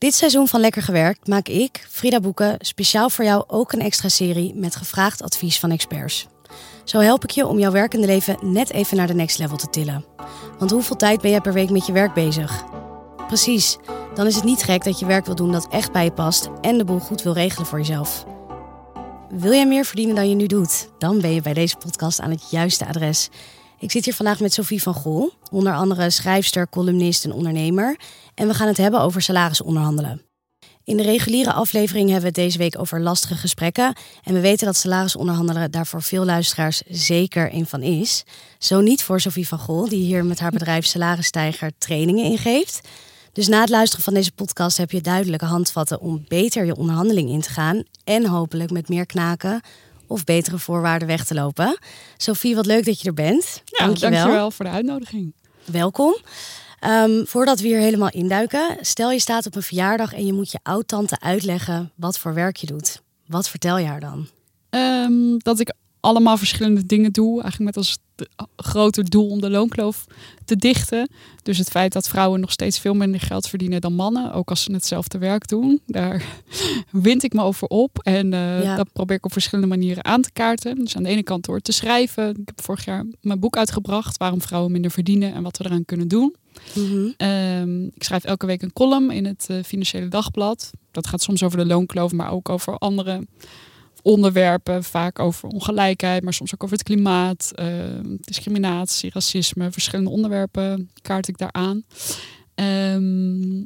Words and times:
Dit 0.00 0.14
seizoen 0.14 0.48
van 0.48 0.60
Lekker 0.60 0.82
Gewerkt 0.82 1.26
maak 1.26 1.48
ik, 1.48 1.86
Frida 1.90 2.20
Boeken, 2.20 2.56
speciaal 2.58 3.10
voor 3.10 3.24
jou 3.24 3.44
ook 3.46 3.72
een 3.72 3.80
extra 3.80 4.08
serie 4.08 4.54
met 4.54 4.76
gevraagd 4.76 5.22
advies 5.22 5.58
van 5.58 5.70
experts. 5.70 6.26
Zo 6.84 6.98
help 6.98 7.24
ik 7.24 7.30
je 7.30 7.46
om 7.46 7.58
jouw 7.58 7.70
werkende 7.70 8.06
leven 8.06 8.38
net 8.42 8.70
even 8.70 8.96
naar 8.96 9.06
de 9.06 9.14
next 9.14 9.38
level 9.38 9.56
te 9.56 9.70
tillen. 9.70 10.04
Want 10.58 10.70
hoeveel 10.70 10.96
tijd 10.96 11.20
ben 11.20 11.30
jij 11.30 11.40
per 11.40 11.52
week 11.52 11.70
met 11.70 11.86
je 11.86 11.92
werk 11.92 12.14
bezig? 12.14 12.64
Precies, 13.26 13.76
dan 14.14 14.26
is 14.26 14.34
het 14.34 14.44
niet 14.44 14.62
gek 14.62 14.84
dat 14.84 14.98
je 14.98 15.06
werk 15.06 15.26
wil 15.26 15.34
doen 15.34 15.52
dat 15.52 15.68
echt 15.68 15.92
bij 15.92 16.04
je 16.04 16.12
past 16.12 16.48
en 16.60 16.78
de 16.78 16.84
boel 16.84 16.98
goed 16.98 17.22
wil 17.22 17.32
regelen 17.32 17.66
voor 17.66 17.78
jezelf. 17.78 18.24
Wil 19.30 19.52
jij 19.52 19.66
meer 19.66 19.84
verdienen 19.84 20.14
dan 20.14 20.28
je 20.28 20.34
nu 20.34 20.46
doet? 20.46 20.88
Dan 20.98 21.20
ben 21.20 21.30
je 21.30 21.42
bij 21.42 21.54
deze 21.54 21.76
podcast 21.76 22.20
aan 22.20 22.30
het 22.30 22.50
juiste 22.50 22.86
adres. 22.86 23.28
Ik 23.80 23.90
zit 23.90 24.04
hier 24.04 24.14
vandaag 24.14 24.40
met 24.40 24.52
Sophie 24.52 24.82
van 24.82 24.94
Gol, 24.94 25.32
onder 25.50 25.74
andere 25.74 26.10
schrijfster, 26.10 26.68
columnist 26.68 27.24
en 27.24 27.32
ondernemer. 27.32 27.96
En 28.34 28.48
we 28.48 28.54
gaan 28.54 28.66
het 28.66 28.76
hebben 28.76 29.00
over 29.00 29.22
salarisonderhandelen. 29.22 30.22
In 30.84 30.96
de 30.96 31.02
reguliere 31.02 31.52
aflevering 31.52 32.10
hebben 32.10 32.32
we 32.32 32.40
het 32.40 32.46
deze 32.46 32.58
week 32.58 32.78
over 32.78 33.00
lastige 33.00 33.34
gesprekken. 33.34 33.94
En 34.22 34.34
we 34.34 34.40
weten 34.40 34.66
dat 34.66 34.76
salarisonderhandelen 34.76 35.70
daar 35.70 35.86
voor 35.86 36.02
veel 36.02 36.24
luisteraars 36.24 36.82
zeker 36.88 37.54
een 37.54 37.66
van 37.66 37.82
is. 37.82 38.24
Zo 38.58 38.80
niet 38.80 39.02
voor 39.02 39.20
Sophie 39.20 39.48
van 39.48 39.58
Gol, 39.58 39.88
die 39.88 40.04
hier 40.04 40.24
met 40.24 40.40
haar 40.40 40.50
bedrijf 40.50 40.86
Salarisstijger 40.86 41.72
trainingen 41.78 42.24
ingeeft. 42.24 42.80
Dus 43.32 43.48
na 43.48 43.60
het 43.60 43.68
luisteren 43.68 44.04
van 44.04 44.14
deze 44.14 44.32
podcast 44.32 44.76
heb 44.76 44.90
je 44.90 45.00
duidelijke 45.00 45.44
handvatten 45.44 46.00
om 46.00 46.24
beter 46.28 46.64
je 46.64 46.76
onderhandeling 46.76 47.30
in 47.30 47.40
te 47.40 47.50
gaan. 47.50 47.82
En 48.04 48.26
hopelijk 48.26 48.70
met 48.70 48.88
meer 48.88 49.06
knaken 49.06 49.60
of 50.10 50.24
betere 50.24 50.58
voorwaarden 50.58 51.08
weg 51.08 51.24
te 51.24 51.34
lopen. 51.34 51.78
Sophie, 52.16 52.54
wat 52.54 52.66
leuk 52.66 52.84
dat 52.84 53.00
je 53.00 53.08
er 53.08 53.14
bent. 53.14 53.62
Ja, 53.64 53.84
dankjewel. 53.84 54.10
dankjewel 54.10 54.50
voor 54.50 54.64
de 54.64 54.70
uitnodiging. 54.70 55.34
Welkom. 55.64 56.16
Um, 56.84 57.26
voordat 57.26 57.60
we 57.60 57.66
hier 57.66 57.78
helemaal 57.78 58.10
induiken, 58.10 58.76
stel 58.80 59.10
je 59.10 59.18
staat 59.20 59.46
op 59.46 59.54
een 59.54 59.62
verjaardag 59.62 60.12
en 60.12 60.26
je 60.26 60.32
moet 60.32 60.50
je 60.50 60.58
oud-tante 60.62 61.20
uitleggen 61.20 61.92
wat 61.94 62.18
voor 62.18 62.34
werk 62.34 62.56
je 62.56 62.66
doet. 62.66 63.02
Wat 63.26 63.48
vertel 63.48 63.78
je 63.78 63.86
haar 63.86 64.00
dan? 64.00 64.28
Um, 64.70 65.38
dat 65.38 65.60
ik 65.60 65.72
allemaal 66.00 66.36
verschillende 66.36 66.86
dingen 66.86 67.12
doe. 67.12 67.40
Eigenlijk 67.40 67.76
met 67.76 67.76
als 67.76 67.98
groter 68.56 69.10
doel 69.10 69.28
om 69.28 69.40
de 69.40 69.50
loonkloof 69.50 70.06
te 70.44 70.56
dichten. 70.56 71.08
Dus 71.42 71.58
het 71.58 71.68
feit 71.68 71.92
dat 71.92 72.08
vrouwen 72.08 72.40
nog 72.40 72.52
steeds 72.52 72.78
veel 72.78 72.94
minder 72.94 73.20
geld 73.20 73.48
verdienen 73.48 73.80
dan 73.80 73.94
mannen, 73.94 74.32
ook 74.32 74.50
als 74.50 74.62
ze 74.62 74.72
hetzelfde 74.72 75.18
werk 75.18 75.48
doen, 75.48 75.80
daar 75.86 76.24
wind 76.90 77.22
ik 77.22 77.32
me 77.32 77.42
over 77.42 77.68
op. 77.68 77.98
En 77.98 78.32
uh, 78.32 78.76
dat 78.76 78.92
probeer 78.92 79.16
ik 79.16 79.24
op 79.24 79.32
verschillende 79.32 79.70
manieren 79.70 80.04
aan 80.04 80.22
te 80.22 80.32
kaarten. 80.32 80.74
Dus 80.74 80.96
aan 80.96 81.02
de 81.02 81.08
ene 81.08 81.22
kant 81.22 81.44
door 81.44 81.60
te 81.60 81.72
schrijven. 81.72 82.30
Ik 82.30 82.36
heb 82.44 82.62
vorig 82.62 82.84
jaar 82.84 83.06
mijn 83.20 83.40
boek 83.40 83.56
uitgebracht, 83.56 84.16
waarom 84.16 84.42
vrouwen 84.42 84.72
minder 84.72 84.90
verdienen 84.90 85.34
en 85.34 85.42
wat 85.42 85.58
we 85.58 85.64
eraan 85.64 85.84
kunnen 85.84 86.08
doen. 86.08 86.34
Mm 86.74 87.14
ik 87.94 88.02
schrijf 88.02 88.24
elke 88.24 88.46
week 88.46 88.62
een 88.62 88.72
column 88.72 89.10
in 89.10 89.24
het 89.24 89.46
uh, 89.50 89.62
Financiële 89.62 90.08
Dagblad. 90.08 90.70
Dat 90.90 91.06
gaat 91.06 91.22
soms 91.22 91.42
over 91.42 91.58
de 91.58 91.66
loonkloof, 91.66 92.12
maar 92.12 92.30
ook 92.30 92.48
over 92.48 92.78
andere 92.78 93.26
onderwerpen, 94.02 94.84
vaak 94.84 95.18
over 95.18 95.48
ongelijkheid, 95.48 96.22
maar 96.22 96.32
soms 96.32 96.54
ook 96.54 96.64
over 96.64 96.76
het 96.76 96.86
klimaat, 96.86 97.52
uh, 97.54 97.66
discriminatie, 98.20 99.10
racisme, 99.12 99.72
verschillende 99.72 100.10
onderwerpen 100.10 100.90
kaart 101.02 101.28
ik 101.28 101.38
daar 101.38 101.52
aan. 101.52 101.84
Um, 102.54 103.64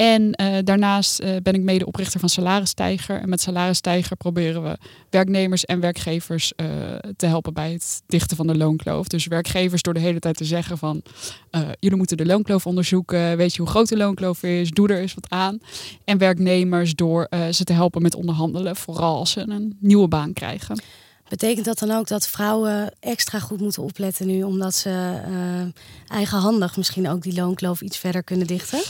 en 0.00 0.34
uh, 0.40 0.58
daarnaast 0.64 1.20
uh, 1.20 1.36
ben 1.42 1.54
ik 1.54 1.62
medeoprichter 1.62 2.20
van 2.20 2.28
Salarisstijger. 2.28 3.20
En 3.20 3.28
met 3.28 3.40
Salarisstijger 3.40 4.16
proberen 4.16 4.62
we 4.62 4.78
werknemers 5.10 5.64
en 5.64 5.80
werkgevers 5.80 6.52
uh, 6.56 6.66
te 7.16 7.26
helpen 7.26 7.54
bij 7.54 7.72
het 7.72 8.02
dichten 8.06 8.36
van 8.36 8.46
de 8.46 8.56
loonkloof. 8.56 9.08
Dus 9.08 9.26
werkgevers 9.26 9.82
door 9.82 9.94
de 9.94 10.00
hele 10.00 10.18
tijd 10.18 10.36
te 10.36 10.44
zeggen 10.44 10.78
van 10.78 11.02
jullie 11.78 11.96
moeten 11.96 12.16
de 12.16 12.26
loonkloof 12.26 12.66
onderzoeken. 12.66 13.36
Weet 13.36 13.54
je 13.54 13.62
hoe 13.62 13.70
groot 13.70 13.88
de 13.88 13.96
loonkloof 13.96 14.42
is? 14.42 14.70
Doe 14.70 14.88
er 14.88 15.00
eens 15.00 15.14
wat 15.14 15.30
aan. 15.30 15.58
En 16.04 16.18
werknemers 16.18 16.94
door 16.94 17.28
ze 17.50 17.64
te 17.64 17.72
helpen 17.72 18.02
met 18.02 18.14
onderhandelen. 18.14 18.76
Vooral 18.76 19.16
als 19.16 19.30
ze 19.30 19.40
een 19.40 19.76
nieuwe 19.80 20.08
baan 20.08 20.32
krijgen. 20.32 20.82
Betekent 21.28 21.64
dat 21.64 21.78
dan 21.78 21.90
ook 21.90 22.08
dat 22.08 22.26
vrouwen 22.26 22.92
extra 23.00 23.38
goed 23.38 23.60
moeten 23.60 23.82
opletten 23.82 24.26
nu, 24.26 24.42
omdat 24.42 24.74
ze 24.74 25.20
eigenhandig 26.08 26.76
misschien 26.76 27.08
ook 27.08 27.22
die 27.22 27.34
loonkloof 27.34 27.80
iets 27.80 27.96
verder 27.98 28.22
kunnen 28.22 28.46
dichten? 28.46 28.80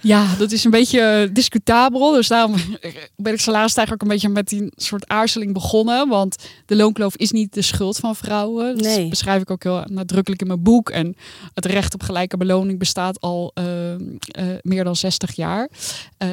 Ja, 0.00 0.34
dat 0.38 0.52
is 0.52 0.64
een 0.64 0.70
beetje 0.70 1.30
discutabel. 1.32 2.12
Dus 2.12 2.28
daarom 2.28 2.54
ben 3.16 3.32
ik 3.32 3.40
salarisstijger 3.40 3.94
ook 3.94 4.02
een 4.02 4.08
beetje 4.08 4.28
met 4.28 4.48
die 4.48 4.72
soort 4.76 5.08
aarzeling 5.08 5.52
begonnen. 5.52 6.08
Want 6.08 6.36
de 6.66 6.76
loonkloof 6.76 7.16
is 7.16 7.30
niet 7.30 7.54
de 7.54 7.62
schuld 7.62 7.96
van 7.96 8.16
vrouwen. 8.16 8.78
Dat 8.78 9.08
beschrijf 9.08 9.42
ik 9.42 9.50
ook 9.50 9.62
heel 9.62 9.84
nadrukkelijk 9.90 10.40
in 10.40 10.46
mijn 10.46 10.62
boek. 10.62 10.90
En 10.90 11.16
het 11.54 11.66
recht 11.66 11.94
op 11.94 12.02
gelijke 12.02 12.36
beloning 12.36 12.78
bestaat 12.78 13.20
al 13.20 13.52
uh, 13.54 13.90
uh, 13.92 13.98
meer 14.62 14.84
dan 14.84 14.96
60 14.96 15.36
jaar. 15.36 15.68
Uh, 16.18 16.28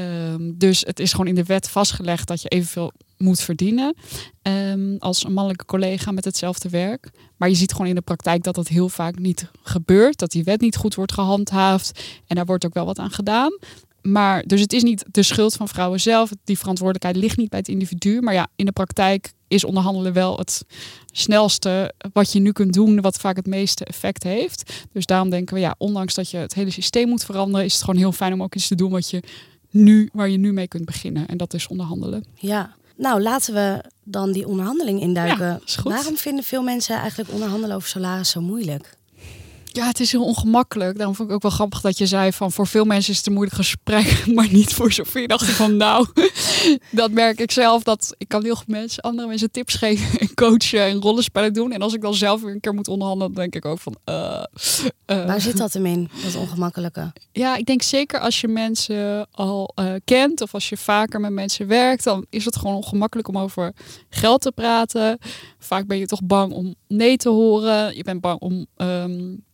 dus 0.54 0.84
het 0.86 1.00
is 1.00 1.12
gewoon 1.12 1.28
in 1.28 1.36
de 1.36 1.44
wet 1.44 1.70
vastgelegd 1.70 2.28
dat 2.28 2.42
je 2.42 2.48
evenveel 2.48 2.92
moet 3.18 3.40
verdienen 3.40 3.96
um, 4.42 4.96
als 5.00 5.26
een 5.26 5.34
mannelijke 5.34 5.66
collega 5.66 6.12
met 6.12 6.26
hetzelfde 6.26 6.70
werk. 6.70 7.10
Maar 7.38 7.50
je 7.50 7.56
ziet 7.56 7.72
gewoon 7.72 7.88
in 7.88 7.96
de 7.96 8.02
praktijk 8.02 8.44
dat 8.44 8.56
dat 8.56 8.68
heel 8.68 8.90
vaak 8.90 9.20
niet 9.20 9.50
gebeurt. 9.64 10.18
Dat 10.18 10.32
die 10.32 10.44
wet 10.44 10.62
niet 10.62 10.76
goed 10.76 10.96
wordt 10.96 11.14
gehandhaafd. 11.14 12.04
En 12.28 12.36
daar 12.36 12.46
wordt 12.46 12.66
ook 12.66 12.74
wel 12.74 12.86
wat 12.86 13.00
aan 13.00 13.12
gedaan. 13.12 13.60
Maar 14.02 14.44
dus 14.44 14.62
het 14.62 14.74
is 14.74 14.84
niet 14.84 15.06
de 15.12 15.24
schuld 15.24 15.54
van 15.54 15.68
vrouwen 15.68 16.00
zelf. 16.00 16.32
Die 16.44 16.58
verantwoordelijkheid 16.58 17.16
ligt 17.16 17.38
niet 17.38 17.50
bij 17.50 17.60
het 17.60 17.68
individu. 17.68 18.22
Maar 18.22 18.34
ja, 18.34 18.48
in 18.56 18.66
de 18.66 18.72
praktijk 18.72 19.34
is 19.48 19.64
onderhandelen 19.64 20.14
wel 20.14 20.38
het 20.38 20.66
snelste 21.06 21.94
wat 22.14 22.32
je 22.32 22.40
nu 22.40 22.52
kunt 22.52 22.74
doen, 22.74 23.02
wat 23.02 23.18
vaak 23.18 23.36
het 23.36 23.46
meeste 23.46 23.86
effect 23.86 24.24
heeft. 24.24 24.86
Dus 24.92 25.06
daarom 25.06 25.30
denken 25.30 25.56
we, 25.56 25.60
ja, 25.60 25.76
ondanks 25.78 26.14
dat 26.14 26.30
je 26.30 26.38
het 26.38 26.54
hele 26.54 26.72
systeem 26.72 27.10
moet 27.10 27.26
veranderen, 27.26 27.66
is 27.66 27.74
het 27.74 27.84
gewoon 27.84 28.00
heel 28.00 28.12
fijn 28.12 28.34
om 28.34 28.44
ook 28.44 28.56
iets 28.56 28.68
te 28.68 28.76
doen 28.76 28.92
wat 28.92 29.10
je 29.10 29.24
nu, 29.70 30.10
waar 30.14 30.30
je 30.30 30.38
nu 30.38 30.54
mee 30.54 30.68
kunt 30.68 30.86
beginnen. 30.86 31.28
En 31.28 31.38
dat 31.38 31.54
is 31.54 31.68
onderhandelen. 31.68 32.26
Ja, 32.36 32.76
nou, 32.96 33.22
laten 33.22 33.54
we 33.54 33.84
dan 34.04 34.32
die 34.32 34.48
onderhandeling 34.48 35.02
induiken. 35.02 35.62
Waarom 35.84 36.18
vinden 36.18 36.44
veel 36.44 36.64
mensen 36.64 36.96
eigenlijk 36.96 37.32
onderhandelen 37.32 37.76
over 37.76 37.90
salaris 37.90 38.30
zo 38.30 38.42
moeilijk? 38.42 38.98
Ja, 39.76 39.88
het 39.88 40.00
is 40.00 40.12
heel 40.12 40.26
ongemakkelijk. 40.26 40.98
Daarom 40.98 41.16
vond 41.16 41.30
ik 41.30 41.36
ook 41.36 41.42
wel 41.42 41.52
grappig 41.52 41.82
dat 41.82 41.98
je 41.98 42.06
zei 42.06 42.32
van 42.32 42.52
voor 42.52 42.68
veel 42.68 42.86
mensen 42.86 43.12
is 43.12 43.18
het 43.18 43.28
een 43.28 43.34
moeilijk 43.34 43.58
gesprek, 43.58 44.24
maar 44.36 44.48
niet 44.52 44.74
voor 44.74 44.92
zoveel. 44.92 45.28
Dacht 45.28 45.48
ik 45.48 45.54
van 45.54 45.78
nou, 45.78 46.08
dat 46.92 47.12
merk 47.12 47.40
ik 47.40 47.52
zelf. 47.52 47.84
Dat 47.84 48.16
ik 48.18 48.28
kan 48.28 48.44
heel 48.44 48.56
goed 48.56 48.68
mensen, 48.68 49.04
andere 49.04 49.28
mensen 49.28 49.52
tips 49.52 49.76
geven 49.76 50.20
en 50.20 50.34
coachen 50.34 50.82
en 50.82 51.02
rollenspellen 51.02 51.54
doen. 51.54 51.72
En 51.72 51.82
als 51.82 51.94
ik 51.94 52.02
dan 52.02 52.14
zelf 52.14 52.42
weer 52.42 52.54
een 52.54 52.60
keer 52.60 52.74
moet 52.74 52.88
onderhandelen, 52.88 53.34
dan 53.34 53.42
denk 53.42 53.56
ik 53.56 53.66
ook 53.66 53.80
van. 53.80 53.96
Uh, 54.06 54.44
Waar 55.06 55.42
zit 55.42 55.58
dat 55.58 55.74
hem 55.74 55.86
in, 55.86 56.10
dat 56.24 56.36
ongemakkelijke? 56.36 57.14
Ja, 57.32 57.56
ik 57.56 57.66
denk 57.66 57.82
zeker 57.82 58.20
als 58.20 58.42
je 58.42 58.48
mensen 58.48 59.28
al 59.32 59.72
uh, 59.80 59.94
kent 60.04 60.42
of 60.42 60.54
als 60.54 60.70
je 60.70 60.78
vaker 60.78 61.20
met 61.20 61.32
mensen 61.32 61.68
werkt, 61.68 62.04
dan 62.04 62.26
is 62.30 62.46
het 62.46 62.56
gewoon 62.56 62.76
ongemakkelijk 62.76 63.28
om 63.28 63.38
over 63.38 63.74
geld 64.10 64.42
te 64.42 64.52
praten. 64.52 65.18
Vaak 65.60 65.88
ben 65.88 65.98
je 65.98 66.06
toch 66.06 66.24
bang 66.24 66.52
om 66.54 66.76
nee 66.88 67.18
te 67.18 67.30
horen. 67.30 67.96
Je 67.96 68.04
bent 68.04 68.22
bang 68.22 68.40
om. 68.40 68.66
Um, 68.78 69.45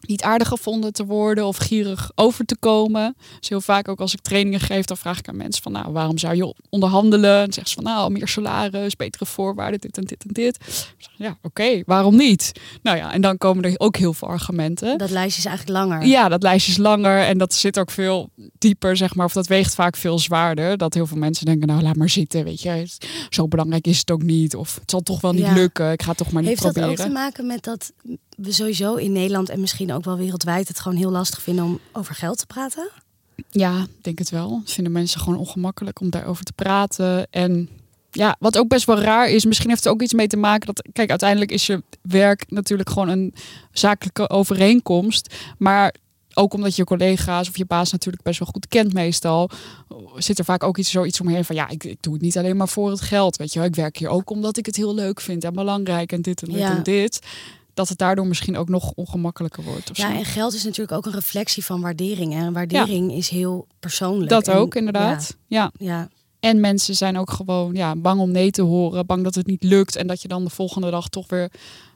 niet 0.00 0.22
aardig 0.22 0.48
gevonden 0.48 0.92
te 0.92 1.04
worden 1.04 1.46
of 1.46 1.56
gierig 1.56 2.10
over 2.14 2.44
te 2.44 2.56
komen. 2.56 3.16
Dus 3.38 3.48
heel 3.48 3.60
vaak 3.60 3.88
ook 3.88 4.00
als 4.00 4.12
ik 4.12 4.20
trainingen 4.20 4.60
geef, 4.60 4.84
dan 4.84 4.96
vraag 4.96 5.18
ik 5.18 5.28
aan 5.28 5.36
mensen 5.36 5.62
van 5.62 5.72
nou, 5.72 5.92
waarom 5.92 6.18
zou 6.18 6.36
je 6.36 6.54
onderhandelen? 6.68 7.38
En 7.38 7.52
zeggen 7.52 7.66
ze 7.66 7.74
van 7.74 7.84
nou, 7.84 8.12
meer 8.12 8.28
salaris, 8.28 8.96
betere 8.96 9.26
voorwaarden, 9.26 9.80
dit 9.80 9.96
en 9.96 10.04
dit 10.04 10.24
en 10.24 10.32
dit. 10.32 10.58
Zeg, 10.98 11.10
ja, 11.16 11.38
oké, 11.42 11.82
waarom 11.86 12.16
niet? 12.16 12.52
Nou 12.82 12.96
ja, 12.96 13.12
en 13.12 13.20
dan 13.20 13.38
komen 13.38 13.64
er 13.64 13.74
ook 13.76 13.96
heel 13.96 14.12
veel 14.12 14.28
argumenten. 14.28 14.98
Dat 14.98 15.10
lijstje 15.10 15.38
is 15.40 15.46
eigenlijk 15.46 15.78
langer. 15.78 16.06
Ja, 16.06 16.28
dat 16.28 16.42
lijstje 16.42 16.72
is 16.72 16.78
langer 16.78 17.20
en 17.20 17.38
dat 17.38 17.54
zit 17.54 17.78
ook 17.78 17.90
veel 17.90 18.30
dieper, 18.58 18.96
zeg 18.96 19.14
maar. 19.14 19.26
Of 19.26 19.32
dat 19.32 19.46
weegt 19.46 19.74
vaak 19.74 19.96
veel 19.96 20.18
zwaarder. 20.18 20.76
Dat 20.76 20.94
heel 20.94 21.06
veel 21.06 21.18
mensen 21.18 21.46
denken, 21.46 21.68
nou, 21.68 21.82
laat 21.82 21.96
maar 21.96 22.08
zitten, 22.10 22.44
weet 22.44 22.62
je. 22.62 22.88
Zo 23.30 23.48
belangrijk 23.48 23.86
is 23.86 23.98
het 23.98 24.10
ook 24.10 24.22
niet. 24.22 24.56
Of 24.56 24.74
het 24.80 24.90
zal 24.90 25.00
toch 25.00 25.20
wel 25.20 25.32
niet 25.32 25.52
lukken. 25.52 25.92
Ik 25.92 26.02
ga 26.02 26.08
het 26.08 26.16
toch 26.16 26.32
maar 26.32 26.42
niet 26.42 26.50
Heeft 26.50 26.62
proberen. 26.62 26.88
Heeft 26.88 27.02
dat 27.02 27.08
ook 27.08 27.14
te 27.14 27.20
maken 27.20 27.46
met 27.46 27.64
dat 27.64 27.92
we 28.36 28.52
sowieso 28.52 28.94
in 28.94 29.12
Nederland 29.12 29.48
en 29.48 29.60
misschien 29.60 29.92
ook 29.92 30.04
wel 30.04 30.16
wereldwijd 30.16 30.68
het 30.68 30.80
gewoon 30.80 30.98
heel 30.98 31.10
lastig 31.10 31.42
vinden 31.42 31.64
om 31.64 31.78
over 31.92 32.14
geld 32.14 32.38
te 32.38 32.46
praten? 32.46 32.90
Ja, 33.50 33.86
denk 34.00 34.18
het 34.18 34.30
wel. 34.30 34.62
Vinden 34.64 34.92
mensen 34.92 35.20
gewoon 35.20 35.38
ongemakkelijk 35.38 36.00
om 36.00 36.10
daarover 36.10 36.44
te 36.44 36.52
praten. 36.52 37.26
En 37.30 37.68
ja, 38.10 38.36
wat 38.38 38.58
ook 38.58 38.68
best 38.68 38.86
wel 38.86 39.00
raar 39.00 39.28
is, 39.28 39.44
misschien 39.44 39.68
heeft 39.68 39.84
het 39.84 39.92
ook 39.92 40.02
iets 40.02 40.12
mee 40.12 40.26
te 40.26 40.36
maken 40.36 40.66
dat, 40.66 40.88
kijk, 40.92 41.10
uiteindelijk 41.10 41.50
is 41.50 41.66
je 41.66 41.82
werk 42.02 42.44
natuurlijk 42.48 42.90
gewoon 42.90 43.08
een 43.08 43.34
zakelijke 43.72 44.30
overeenkomst. 44.30 45.34
Maar 45.58 45.94
ook 46.34 46.54
omdat 46.54 46.76
je 46.76 46.84
collega's 46.84 47.48
of 47.48 47.56
je 47.56 47.64
baas 47.64 47.92
natuurlijk 47.92 48.22
best 48.22 48.38
wel 48.38 48.48
goed 48.52 48.68
kent 48.68 48.92
meestal, 48.92 49.50
zit 50.16 50.38
er 50.38 50.44
vaak 50.44 50.64
ook 50.64 50.78
iets, 50.78 50.90
zoiets 50.90 51.20
omheen 51.20 51.44
van 51.44 51.56
ja, 51.56 51.68
ik, 51.68 51.84
ik 51.84 51.96
doe 52.00 52.12
het 52.12 52.22
niet 52.22 52.38
alleen 52.38 52.56
maar 52.56 52.68
voor 52.68 52.90
het 52.90 53.00
geld. 53.00 53.36
Weet 53.36 53.52
je 53.52 53.58
wel, 53.58 53.68
ik 53.68 53.74
werk 53.74 53.96
hier 53.96 54.08
ook 54.08 54.30
omdat 54.30 54.56
ik 54.56 54.66
het 54.66 54.76
heel 54.76 54.94
leuk 54.94 55.20
vind 55.20 55.44
en 55.44 55.52
belangrijk 55.52 56.12
en 56.12 56.22
dit 56.22 56.42
en 56.42 56.52
dit 56.52 56.62
en 56.62 56.82
dit 56.82 57.20
dat 57.80 57.88
het 57.88 57.98
daardoor 57.98 58.26
misschien 58.26 58.56
ook 58.56 58.68
nog 58.68 58.90
ongemakkelijker 58.94 59.62
wordt. 59.62 59.90
Of 59.90 59.96
ja, 59.96 60.14
en 60.14 60.24
geld 60.24 60.54
is 60.54 60.64
natuurlijk 60.64 60.96
ook 60.96 61.06
een 61.06 61.12
reflectie 61.20 61.64
van 61.64 61.80
waardering. 61.80 62.34
En 62.34 62.52
waardering 62.52 63.12
is 63.12 63.28
heel 63.28 63.66
persoonlijk. 63.78 64.30
Dat 64.30 64.50
ook, 64.50 64.74
inderdaad. 64.74 65.36
Ja. 65.46 65.72
ja. 65.78 66.08
En 66.40 66.60
mensen 66.60 66.94
zijn 66.96 67.18
ook 67.18 67.30
gewoon 67.30 67.74
ja, 67.74 67.96
bang 67.96 68.20
om 68.20 68.30
nee 68.30 68.50
te 68.50 68.62
horen, 68.62 69.06
bang 69.06 69.24
dat 69.24 69.34
het 69.34 69.46
niet 69.46 69.62
lukt 69.62 69.96
en 69.96 70.06
dat 70.06 70.22
je 70.22 70.28
dan 70.28 70.44
de 70.44 70.50
volgende 70.50 70.90
dag 70.90 71.08
toch 71.08 71.28
weer 71.28 71.50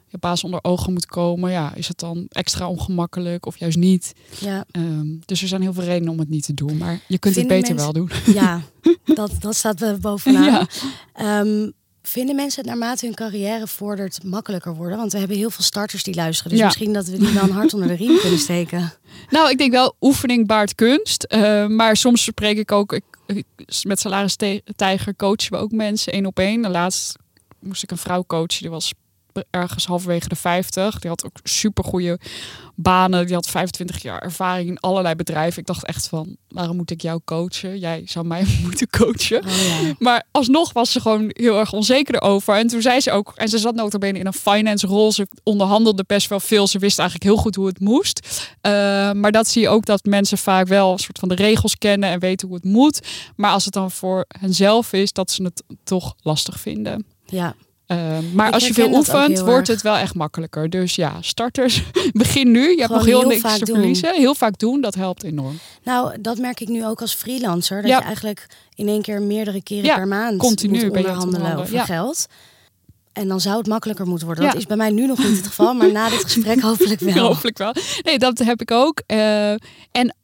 je 0.07 0.17
baas 0.17 0.43
onder 0.43 0.59
ogen 0.63 0.93
moet 0.93 1.05
komen, 1.05 1.51
ja, 1.51 1.73
is 1.75 1.87
het 1.87 1.99
dan 1.99 2.25
extra 2.29 2.67
ongemakkelijk 2.69 3.45
of 3.45 3.57
juist 3.57 3.77
niet? 3.77 4.13
Ja, 4.39 4.65
Ehm, 4.71 5.07
dus 5.25 5.41
er 5.41 5.47
zijn 5.47 5.61
heel 5.61 5.73
veel 5.73 5.83
redenen 5.83 6.11
om 6.13 6.19
het 6.19 6.29
niet 6.29 6.45
te 6.45 6.53
doen, 6.53 6.77
maar 6.77 6.99
je 7.07 7.17
kunt 7.19 7.33
Vinden 7.33 7.55
het 7.55 7.61
beter 7.67 7.75
mensen- 7.75 7.93
wel 7.93 8.23
doen. 8.23 8.33
ja 8.33 8.61
dat, 9.21 9.31
dat 9.39 9.55
staat 9.55 9.81
er 9.81 9.99
bovenaan. 9.99 10.43
Ja. 10.45 10.67
Ehm, 11.13 11.69
vinden 12.07 12.35
mensen 12.35 12.61
het 12.61 12.69
naarmate 12.69 13.05
hun 13.05 13.15
carrière 13.15 13.67
vordert 13.67 14.23
makkelijker 14.23 14.75
worden? 14.75 14.97
Want 14.97 15.11
we 15.11 15.17
hebben 15.19 15.37
heel 15.37 15.49
veel 15.49 15.63
starters 15.63 16.03
die 16.03 16.15
luisteren. 16.15 16.51
Dus 16.51 16.59
Ja. 16.59 16.65
misschien 16.65 16.93
dat 16.93 17.05
we 17.07 17.17
die 17.17 17.39
een 17.39 17.51
hart 17.51 17.73
onder 17.73 17.87
de 17.89 17.95
riem 17.95 18.19
kunnen 18.19 18.39
steken. 18.39 18.93
Nou, 19.29 19.49
ik 19.49 19.57
denk 19.57 19.71
wel 19.71 19.95
oefening 20.01 20.47
baart 20.47 20.75
kunst. 20.75 21.23
Eh, 21.23 21.65
maar 21.67 21.97
soms 21.97 22.23
spreek 22.23 22.57
ik 22.57 22.71
ook, 22.71 22.93
ik, 22.93 23.03
met 23.83 23.99
Salaris 23.99 24.35
Tijger 24.75 25.15
coachen 25.15 25.51
we 25.51 25.57
ook 25.57 25.71
mensen 25.71 26.13
één 26.13 26.25
op 26.25 26.39
één. 26.39 26.71
Laatst 26.71 27.15
moest 27.59 27.83
ik 27.83 27.91
een 27.91 27.97
vrouw 27.97 28.23
coachen, 28.27 28.61
die 28.61 28.69
was 28.69 28.93
ergens 29.49 29.85
halverwege 29.85 30.27
de 30.27 30.35
50. 30.35 30.99
Die 30.99 31.09
had 31.09 31.25
ook 31.25 31.37
super 31.43 31.83
goede 31.83 32.19
banen. 32.75 33.25
Die 33.25 33.35
had 33.35 33.47
25 33.47 34.01
jaar 34.01 34.21
ervaring 34.21 34.69
in 34.69 34.79
allerlei 34.79 35.15
bedrijven. 35.15 35.59
Ik 35.59 35.65
dacht 35.65 35.85
echt 35.85 36.07
van, 36.07 36.35
waarom 36.47 36.75
moet 36.75 36.91
ik 36.91 37.01
jou 37.01 37.19
coachen? 37.25 37.79
Jij 37.79 38.01
zou 38.05 38.25
mij 38.25 38.45
moeten 38.63 38.89
coachen. 38.89 39.45
Oh 39.45 39.81
ja. 39.81 39.93
Maar 39.99 40.23
alsnog 40.31 40.73
was 40.73 40.91
ze 40.91 41.01
gewoon 41.01 41.29
heel 41.33 41.59
erg 41.59 41.73
onzeker 41.73 42.15
erover. 42.15 42.55
En 42.55 42.67
toen 42.67 42.81
zei 42.81 42.99
ze 42.99 43.11
ook, 43.11 43.33
en 43.35 43.47
ze 43.49 43.57
zat 43.57 43.75
notabene 43.75 44.19
in 44.19 44.25
een 44.25 44.33
finance 44.33 44.87
rol. 44.87 45.11
Ze 45.11 45.27
onderhandelde 45.43 46.03
best 46.07 46.29
wel 46.29 46.39
veel. 46.39 46.67
Ze 46.67 46.79
wist 46.79 46.99
eigenlijk 46.99 47.29
heel 47.29 47.41
goed 47.41 47.55
hoe 47.55 47.67
het 47.67 47.79
moest. 47.79 48.47
Uh, 48.61 48.71
maar 49.11 49.31
dat 49.31 49.47
zie 49.47 49.61
je 49.61 49.69
ook 49.69 49.85
dat 49.85 50.05
mensen 50.05 50.37
vaak 50.37 50.67
wel 50.67 50.91
een 50.91 50.99
soort 50.99 51.19
van 51.19 51.29
de 51.29 51.35
regels 51.35 51.77
kennen 51.77 52.09
en 52.09 52.19
weten 52.19 52.47
hoe 52.47 52.57
het 52.57 52.65
moet. 52.65 53.07
Maar 53.35 53.51
als 53.51 53.65
het 53.65 53.73
dan 53.73 53.91
voor 53.91 54.25
henzelf 54.39 54.93
is, 54.93 55.13
dat 55.13 55.31
ze 55.31 55.43
het 55.43 55.63
toch 55.83 56.15
lastig 56.21 56.59
vinden. 56.59 57.05
ja. 57.25 57.55
Uh, 57.87 58.17
maar 58.33 58.47
Ik 58.47 58.53
als 58.53 58.67
je 58.67 58.73
veel 58.73 58.93
oefent, 58.93 59.39
wordt 59.39 59.67
het 59.67 59.81
wel 59.81 59.95
echt 59.95 60.15
makkelijker. 60.15 60.69
Dus 60.69 60.95
ja, 60.95 61.17
starters, 61.21 61.83
begin 62.13 62.51
nu. 62.51 62.61
Je 62.61 62.67
hebt 62.67 62.81
Gewoon 62.81 62.97
nog 62.97 63.05
heel, 63.05 63.19
heel 63.19 63.29
niks 63.29 63.57
te 63.57 63.65
doen. 63.65 63.75
verliezen. 63.75 64.15
Heel 64.15 64.35
vaak 64.35 64.59
doen, 64.59 64.81
dat 64.81 64.95
helpt 64.95 65.23
enorm. 65.23 65.59
Nou, 65.83 66.21
dat 66.21 66.37
merk 66.37 66.59
ik 66.59 66.67
nu 66.67 66.85
ook 66.85 67.01
als 67.01 67.13
freelancer. 67.13 67.81
Dat 67.81 67.89
Ja. 67.91 67.97
je 67.97 68.03
eigenlijk 68.03 68.47
in 68.75 68.87
één 68.87 69.01
keer 69.01 69.21
meerdere 69.21 69.63
keren 69.63 69.85
Ja, 69.85 69.95
per 69.95 70.07
maand 70.07 70.37
continu 70.37 70.73
moet 70.85 70.95
onderhandelen 70.95 71.57
over 71.57 71.79
geld. 71.79 72.25
En 73.13 73.27
dan 73.27 73.41
zou 73.41 73.57
het 73.57 73.67
makkelijker 73.67 74.07
moeten 74.07 74.25
worden. 74.27 74.45
Dat 74.45 74.55
is 74.55 74.65
bij 74.65 74.77
mij 74.77 74.89
nu 74.89 75.05
nog 75.07 75.17
niet 75.17 75.37
het 75.37 75.47
geval, 75.47 75.73
maar 75.73 75.91
na 75.91 76.09
dit 76.09 76.23
gesprek 76.31 76.61
hopelijk 76.61 76.99
wel. 76.99 77.27
Hopelijk 77.27 77.57
wel. 77.57 77.73
Nee, 78.01 78.19
dat 78.19 78.37
heb 78.37 78.61
ik 78.61 78.71
ook. 78.71 79.01
Eh, 79.05 79.51
en 79.91 80.15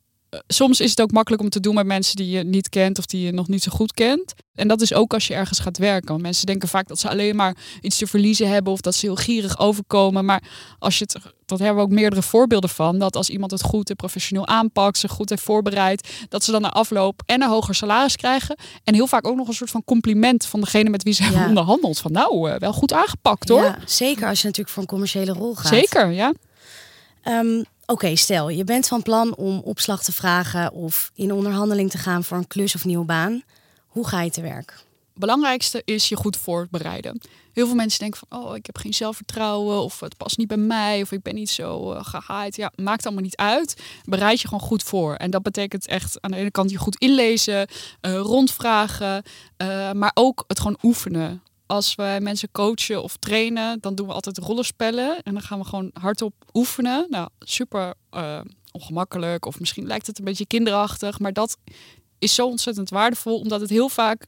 soms 0.47 0.79
is 0.79 0.89
het 0.89 1.01
ook 1.01 1.11
makkelijk 1.11 1.41
om 1.43 1.49
te 1.49 1.59
doen 1.59 1.75
met 1.75 1.85
mensen 1.85 2.15
die 2.15 2.29
je 2.29 2.43
niet 2.43 2.69
kent 2.69 2.97
of 2.99 3.05
die 3.05 3.21
je 3.25 3.31
nog 3.31 3.47
niet 3.47 3.63
zo 3.63 3.71
goed 3.71 3.93
kent. 3.93 4.33
En 4.55 4.67
dat 4.67 4.81
is 4.81 4.93
ook 4.93 5.13
als 5.13 5.27
je 5.27 5.33
ergens 5.33 5.59
gaat 5.59 5.77
werken. 5.77 6.07
Want 6.07 6.21
mensen 6.21 6.45
denken 6.45 6.67
vaak 6.69 6.87
dat 6.87 6.99
ze 6.99 7.09
alleen 7.09 7.35
maar 7.35 7.55
iets 7.81 7.97
te 7.97 8.07
verliezen 8.07 8.49
hebben 8.49 8.73
of 8.73 8.81
dat 8.81 8.95
ze 8.95 9.05
heel 9.05 9.15
gierig 9.15 9.59
overkomen. 9.59 10.25
Maar 10.25 10.43
als 10.79 10.97
je 10.97 11.03
het, 11.03 11.23
dat 11.45 11.59
hebben 11.59 11.77
we 11.77 11.81
ook 11.81 11.89
meerdere 11.95 12.21
voorbeelden 12.21 12.69
van, 12.69 12.99
dat 12.99 13.15
als 13.15 13.29
iemand 13.29 13.51
het 13.51 13.63
goed 13.63 13.89
en 13.89 13.95
professioneel 13.95 14.47
aanpakt, 14.47 14.97
zich 14.97 15.11
goed 15.11 15.29
heeft 15.29 15.41
voorbereid, 15.41 16.09
dat 16.29 16.43
ze 16.43 16.51
dan 16.51 16.61
na 16.61 16.69
afloop 16.71 17.21
en 17.25 17.41
een 17.41 17.49
hoger 17.49 17.75
salaris 17.75 18.15
krijgen. 18.15 18.55
En 18.83 18.93
heel 18.93 19.07
vaak 19.07 19.27
ook 19.27 19.35
nog 19.35 19.47
een 19.47 19.53
soort 19.53 19.69
van 19.69 19.83
compliment 19.83 20.45
van 20.45 20.59
degene 20.59 20.89
met 20.89 21.03
wie 21.03 21.13
ze 21.13 21.23
hebben 21.23 21.41
Ja. 21.41 21.47
onderhandeld. 21.47 21.99
Van 21.99 22.11
nou, 22.11 22.49
eh, 22.51 22.59
wel 22.59 22.73
goed 22.73 22.93
aangepakt 22.93 23.49
hoor. 23.49 23.63
Ja, 23.63 23.77
zeker 23.85 24.27
als 24.27 24.39
je 24.41 24.45
natuurlijk 24.47 24.73
voor 24.73 24.83
een 24.83 24.89
commerciële 24.89 25.31
rol 25.33 25.55
gaat. 25.55 25.67
Zeker, 25.73 26.11
ja. 26.11 26.33
Ehm, 27.21 27.63
Oké, 27.91 28.15
stel 28.15 28.49
je 28.49 28.63
bent 28.63 28.87
van 28.87 29.01
plan 29.01 29.35
om 29.35 29.61
opslag 29.63 30.03
te 30.03 30.11
vragen 30.11 30.71
of 30.71 31.11
in 31.15 31.31
onderhandeling 31.31 31.89
te 31.89 31.97
gaan 31.97 32.23
voor 32.23 32.37
een 32.37 32.47
klus 32.47 32.75
of 32.75 32.85
nieuwe 32.85 33.05
baan. 33.05 33.43
Hoe 33.87 34.07
ga 34.07 34.21
je 34.21 34.29
te 34.29 34.41
werk? 34.41 34.83
belangrijkste 35.13 35.81
is 35.85 36.09
je 36.09 36.15
goed 36.15 36.37
voorbereiden. 36.37 37.21
Heel 37.53 37.65
veel 37.65 37.75
mensen 37.75 37.99
denken 37.99 38.19
van, 38.27 38.39
oh, 38.39 38.55
ik 38.55 38.65
heb 38.65 38.77
geen 38.77 38.93
zelfvertrouwen 38.93 39.83
of 39.83 39.99
het 39.99 40.17
past 40.17 40.37
niet 40.37 40.47
bij 40.47 40.57
mij 40.57 41.01
of 41.01 41.11
ik 41.11 41.21
ben 41.21 41.35
niet 41.35 41.49
zo 41.49 41.93
uh, 41.93 41.99
gehaaid. 42.03 42.55
Ja, 42.55 42.71
maakt 42.75 43.05
allemaal 43.05 43.23
niet 43.23 43.35
uit. 43.35 43.81
Bereid 44.05 44.41
je 44.41 44.47
gewoon 44.47 44.67
goed 44.67 44.83
voor. 44.83 45.15
En 45.15 45.31
dat 45.31 45.43
betekent 45.43 45.87
echt 45.87 46.21
aan 46.21 46.31
de 46.31 46.37
ene 46.37 46.51
kant 46.51 46.71
je 46.71 46.77
goed 46.77 46.95
inlezen, 46.95 47.67
uh, 48.01 48.17
rondvragen, 48.17 49.23
uh, 49.57 49.91
maar 49.91 50.11
ook 50.13 50.43
het 50.47 50.59
gewoon 50.59 50.77
oefenen. 50.83 51.41
Als 51.71 51.95
wij 51.95 52.21
mensen 52.21 52.51
coachen 52.51 53.03
of 53.03 53.17
trainen, 53.17 53.79
dan 53.79 53.95
doen 53.95 54.07
we 54.07 54.13
altijd 54.13 54.37
rollenspellen 54.37 55.23
en 55.23 55.33
dan 55.33 55.41
gaan 55.41 55.59
we 55.59 55.65
gewoon 55.65 55.89
hardop 55.93 56.33
oefenen. 56.53 57.05
Nou, 57.09 57.29
super 57.39 57.93
uh, 58.11 58.41
ongemakkelijk 58.71 59.45
of 59.45 59.59
misschien 59.59 59.87
lijkt 59.87 60.07
het 60.07 60.19
een 60.19 60.25
beetje 60.25 60.45
kinderachtig, 60.45 61.19
maar 61.19 61.33
dat 61.33 61.57
is 62.19 62.35
zo 62.35 62.47
ontzettend 62.47 62.89
waardevol, 62.89 63.39
omdat 63.39 63.61
het 63.61 63.69
heel 63.69 63.89
vaak 63.89 64.25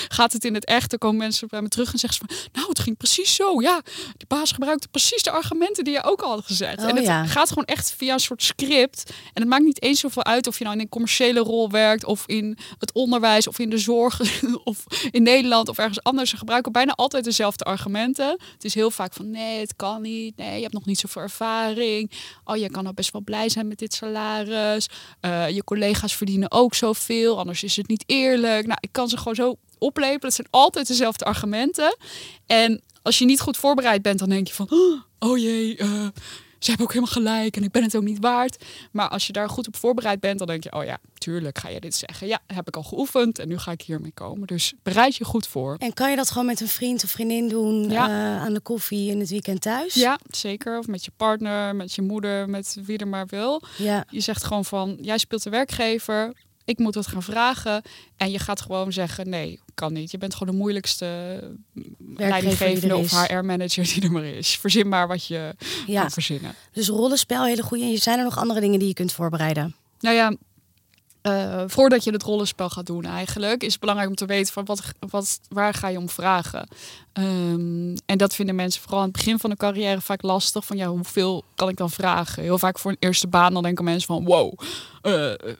gaat 0.16 0.32
het 0.32 0.44
in 0.44 0.54
het 0.54 0.64
echt. 0.64 0.90
Dan 0.90 0.98
komen 0.98 1.18
mensen 1.18 1.48
bij 1.48 1.62
me 1.62 1.68
terug 1.68 1.92
en 1.92 1.98
zeggen 1.98 2.18
ze 2.28 2.34
van, 2.34 2.50
nou, 2.52 2.68
het 2.68 2.78
ging 2.78 2.96
precies 2.96 3.34
zo. 3.34 3.60
Ja, 3.60 3.80
die 4.16 4.26
baas 4.26 4.52
gebruikte 4.52 4.88
precies 4.88 5.22
de 5.22 5.30
argumenten 5.30 5.84
die 5.84 5.92
je 5.92 6.04
ook 6.04 6.20
al 6.20 6.30
had 6.30 6.44
gezegd. 6.44 6.78
Oh, 6.78 6.88
en 6.88 6.96
het 6.96 7.04
ja. 7.04 7.26
gaat 7.26 7.48
gewoon 7.48 7.64
echt 7.64 7.94
via 7.96 8.12
een 8.12 8.20
soort 8.20 8.42
script. 8.42 9.12
En 9.32 9.40
het 9.40 9.50
maakt 9.50 9.64
niet 9.64 9.82
eens 9.82 10.00
zoveel 10.00 10.24
uit 10.24 10.46
of 10.46 10.58
je 10.58 10.64
nou 10.64 10.76
in 10.76 10.82
een 10.82 10.88
commerciële 10.88 11.40
rol 11.40 11.70
werkt, 11.70 12.04
of 12.04 12.26
in 12.26 12.58
het 12.78 12.92
onderwijs, 12.92 13.48
of 13.48 13.58
in 13.58 13.70
de 13.70 13.78
zorg, 13.78 14.20
of 14.64 14.84
in 15.10 15.22
Nederland, 15.22 15.68
of 15.68 15.78
ergens 15.78 16.02
anders. 16.02 16.30
Ze 16.30 16.36
gebruiken 16.36 16.72
bijna 16.72 16.92
altijd 16.92 17.24
dezelfde 17.24 17.64
argumenten. 17.64 18.30
Het 18.52 18.64
is 18.64 18.74
heel 18.74 18.90
vaak 18.90 19.12
van, 19.12 19.30
nee, 19.30 19.60
het 19.60 19.76
kan 19.76 20.02
niet. 20.02 20.36
Nee, 20.36 20.54
je 20.54 20.62
hebt 20.62 20.72
nog 20.72 20.84
niet 20.84 20.98
zoveel 20.98 21.22
ervaring. 21.22 22.10
Oh, 22.44 22.56
je 22.56 22.70
kan 22.70 22.82
nou 22.82 22.94
best 22.94 23.12
wel 23.12 23.22
blij 23.22 23.48
zijn 23.48 23.68
met 23.68 23.78
dit 23.78 23.94
salaris. 23.94 24.88
Uh, 25.20 25.50
je 25.50 25.64
collega's 25.64 26.14
verdienen 26.14 26.50
ook 26.50 26.74
zoveel, 26.74 27.38
anders 27.38 27.62
is 27.62 27.76
het 27.76 27.88
niet 27.88 28.04
eerlijk. 28.06 28.66
Nou, 28.66 28.78
ik 28.80 28.92
kan 28.92 29.08
ze 29.08 29.16
gewoon 29.16 29.34
zo 29.34 29.56
oplepelen. 29.82 30.24
Het 30.26 30.34
zijn 30.34 30.48
altijd 30.50 30.86
dezelfde 30.86 31.24
argumenten. 31.24 31.96
En 32.46 32.80
als 33.02 33.18
je 33.18 33.24
niet 33.24 33.40
goed 33.40 33.56
voorbereid 33.56 34.02
bent, 34.02 34.18
dan 34.18 34.28
denk 34.28 34.46
je 34.46 34.54
van, 34.54 34.68
oh 35.18 35.38
jee, 35.38 35.78
uh, 35.78 36.06
ze 36.58 36.68
hebben 36.70 36.86
ook 36.86 36.92
helemaal 36.92 37.14
gelijk 37.14 37.56
en 37.56 37.62
ik 37.62 37.70
ben 37.70 37.82
het 37.82 37.96
ook 37.96 38.02
niet 38.02 38.18
waard. 38.20 38.64
Maar 38.92 39.08
als 39.08 39.26
je 39.26 39.32
daar 39.32 39.48
goed 39.48 39.66
op 39.66 39.76
voorbereid 39.76 40.20
bent, 40.20 40.38
dan 40.38 40.46
denk 40.46 40.64
je, 40.64 40.72
oh 40.72 40.84
ja, 40.84 40.98
tuurlijk 41.18 41.58
ga 41.58 41.68
je 41.68 41.80
dit 41.80 41.94
zeggen. 41.94 42.26
Ja, 42.26 42.38
heb 42.46 42.68
ik 42.68 42.76
al 42.76 42.82
geoefend 42.82 43.38
en 43.38 43.48
nu 43.48 43.58
ga 43.58 43.70
ik 43.70 43.82
hiermee 43.82 44.12
komen. 44.14 44.46
Dus 44.46 44.72
bereid 44.82 45.16
je 45.16 45.24
goed 45.24 45.46
voor. 45.46 45.76
En 45.78 45.92
kan 45.92 46.10
je 46.10 46.16
dat 46.16 46.30
gewoon 46.30 46.46
met 46.46 46.60
een 46.60 46.68
vriend 46.68 47.04
of 47.04 47.10
vriendin 47.10 47.48
doen 47.48 47.90
Ja. 47.90 48.08
uh, 48.08 48.42
aan 48.42 48.54
de 48.54 48.60
koffie 48.60 49.10
in 49.10 49.20
het 49.20 49.30
weekend 49.30 49.60
thuis? 49.60 49.94
Ja, 49.94 50.18
zeker. 50.30 50.78
Of 50.78 50.86
met 50.86 51.04
je 51.04 51.10
partner, 51.16 51.76
met 51.76 51.94
je 51.94 52.02
moeder, 52.02 52.48
met 52.48 52.76
wie 52.84 52.98
er 52.98 53.08
maar 53.08 53.26
wil. 53.26 53.62
Ja, 53.78 54.04
Je 54.10 54.20
zegt 54.20 54.44
gewoon 54.44 54.64
van, 54.64 54.98
jij 55.00 55.18
speelt 55.18 55.42
de 55.42 55.50
werkgever, 55.50 56.32
ik 56.64 56.78
moet 56.78 56.94
het 56.94 57.06
gaan 57.06 57.22
vragen. 57.22 57.82
En 58.16 58.30
je 58.30 58.38
gaat 58.38 58.60
gewoon 58.60 58.92
zeggen, 58.92 59.28
nee, 59.28 59.60
kan 59.74 59.92
niet. 59.92 60.10
Je 60.10 60.18
bent 60.18 60.34
gewoon 60.34 60.52
de 60.54 60.60
moeilijkste 60.60 61.40
die 61.72 61.94
leidinggevende 62.16 62.96
of. 62.96 63.26
HR-manager 63.26 63.84
die 63.84 64.02
er 64.02 64.12
maar 64.12 64.24
is. 64.24 64.56
Verzin 64.56 64.88
maar 64.88 65.08
wat 65.08 65.26
je 65.26 65.54
ja. 65.86 66.00
kan 66.00 66.10
verzinnen. 66.10 66.54
Dus 66.72 66.88
rollenspel, 66.88 67.44
hele 67.44 67.62
goede. 67.62 67.84
En 67.84 67.98
zijn 67.98 68.18
er 68.18 68.24
nog 68.24 68.38
andere 68.38 68.60
dingen 68.60 68.78
die 68.78 68.88
je 68.88 68.94
kunt 68.94 69.12
voorbereiden? 69.12 69.74
Nou 70.00 70.16
ja, 70.16 70.36
eh, 71.22 71.62
voordat 71.66 72.04
je 72.04 72.10
het 72.10 72.22
rollenspel 72.22 72.68
gaat 72.68 72.86
doen 72.86 73.04
eigenlijk, 73.04 73.62
is 73.62 73.70
het 73.70 73.80
belangrijk 73.80 74.10
om 74.10 74.16
te 74.16 74.26
weten 74.26 74.52
van 74.52 74.64
wat, 74.64 74.82
wat, 75.10 75.40
waar 75.48 75.74
ga 75.74 75.88
je 75.88 75.98
om 75.98 76.08
vragen. 76.08 76.68
Ehm, 77.12 77.96
en 78.06 78.18
dat 78.18 78.34
vinden 78.34 78.54
mensen 78.54 78.82
vooral 78.82 78.98
aan 78.98 79.04
het 79.06 79.16
begin 79.16 79.38
van 79.38 79.50
de 79.50 79.56
carrière 79.56 80.00
vaak 80.00 80.22
lastig. 80.22 80.64
Van 80.64 80.76
ja, 80.76 80.86
hoeveel 80.86 81.44
kan 81.54 81.68
ik 81.68 81.76
dan 81.76 81.90
vragen? 81.90 82.42
Heel 82.42 82.58
vaak 82.58 82.78
voor 82.78 82.90
een 82.90 82.96
eerste 83.00 83.28
baan 83.28 83.52
dan 83.52 83.62
denken 83.62 83.84
mensen 83.84 84.06
van 84.06 84.24
wow. 84.24 84.52
eh, 85.02 85.12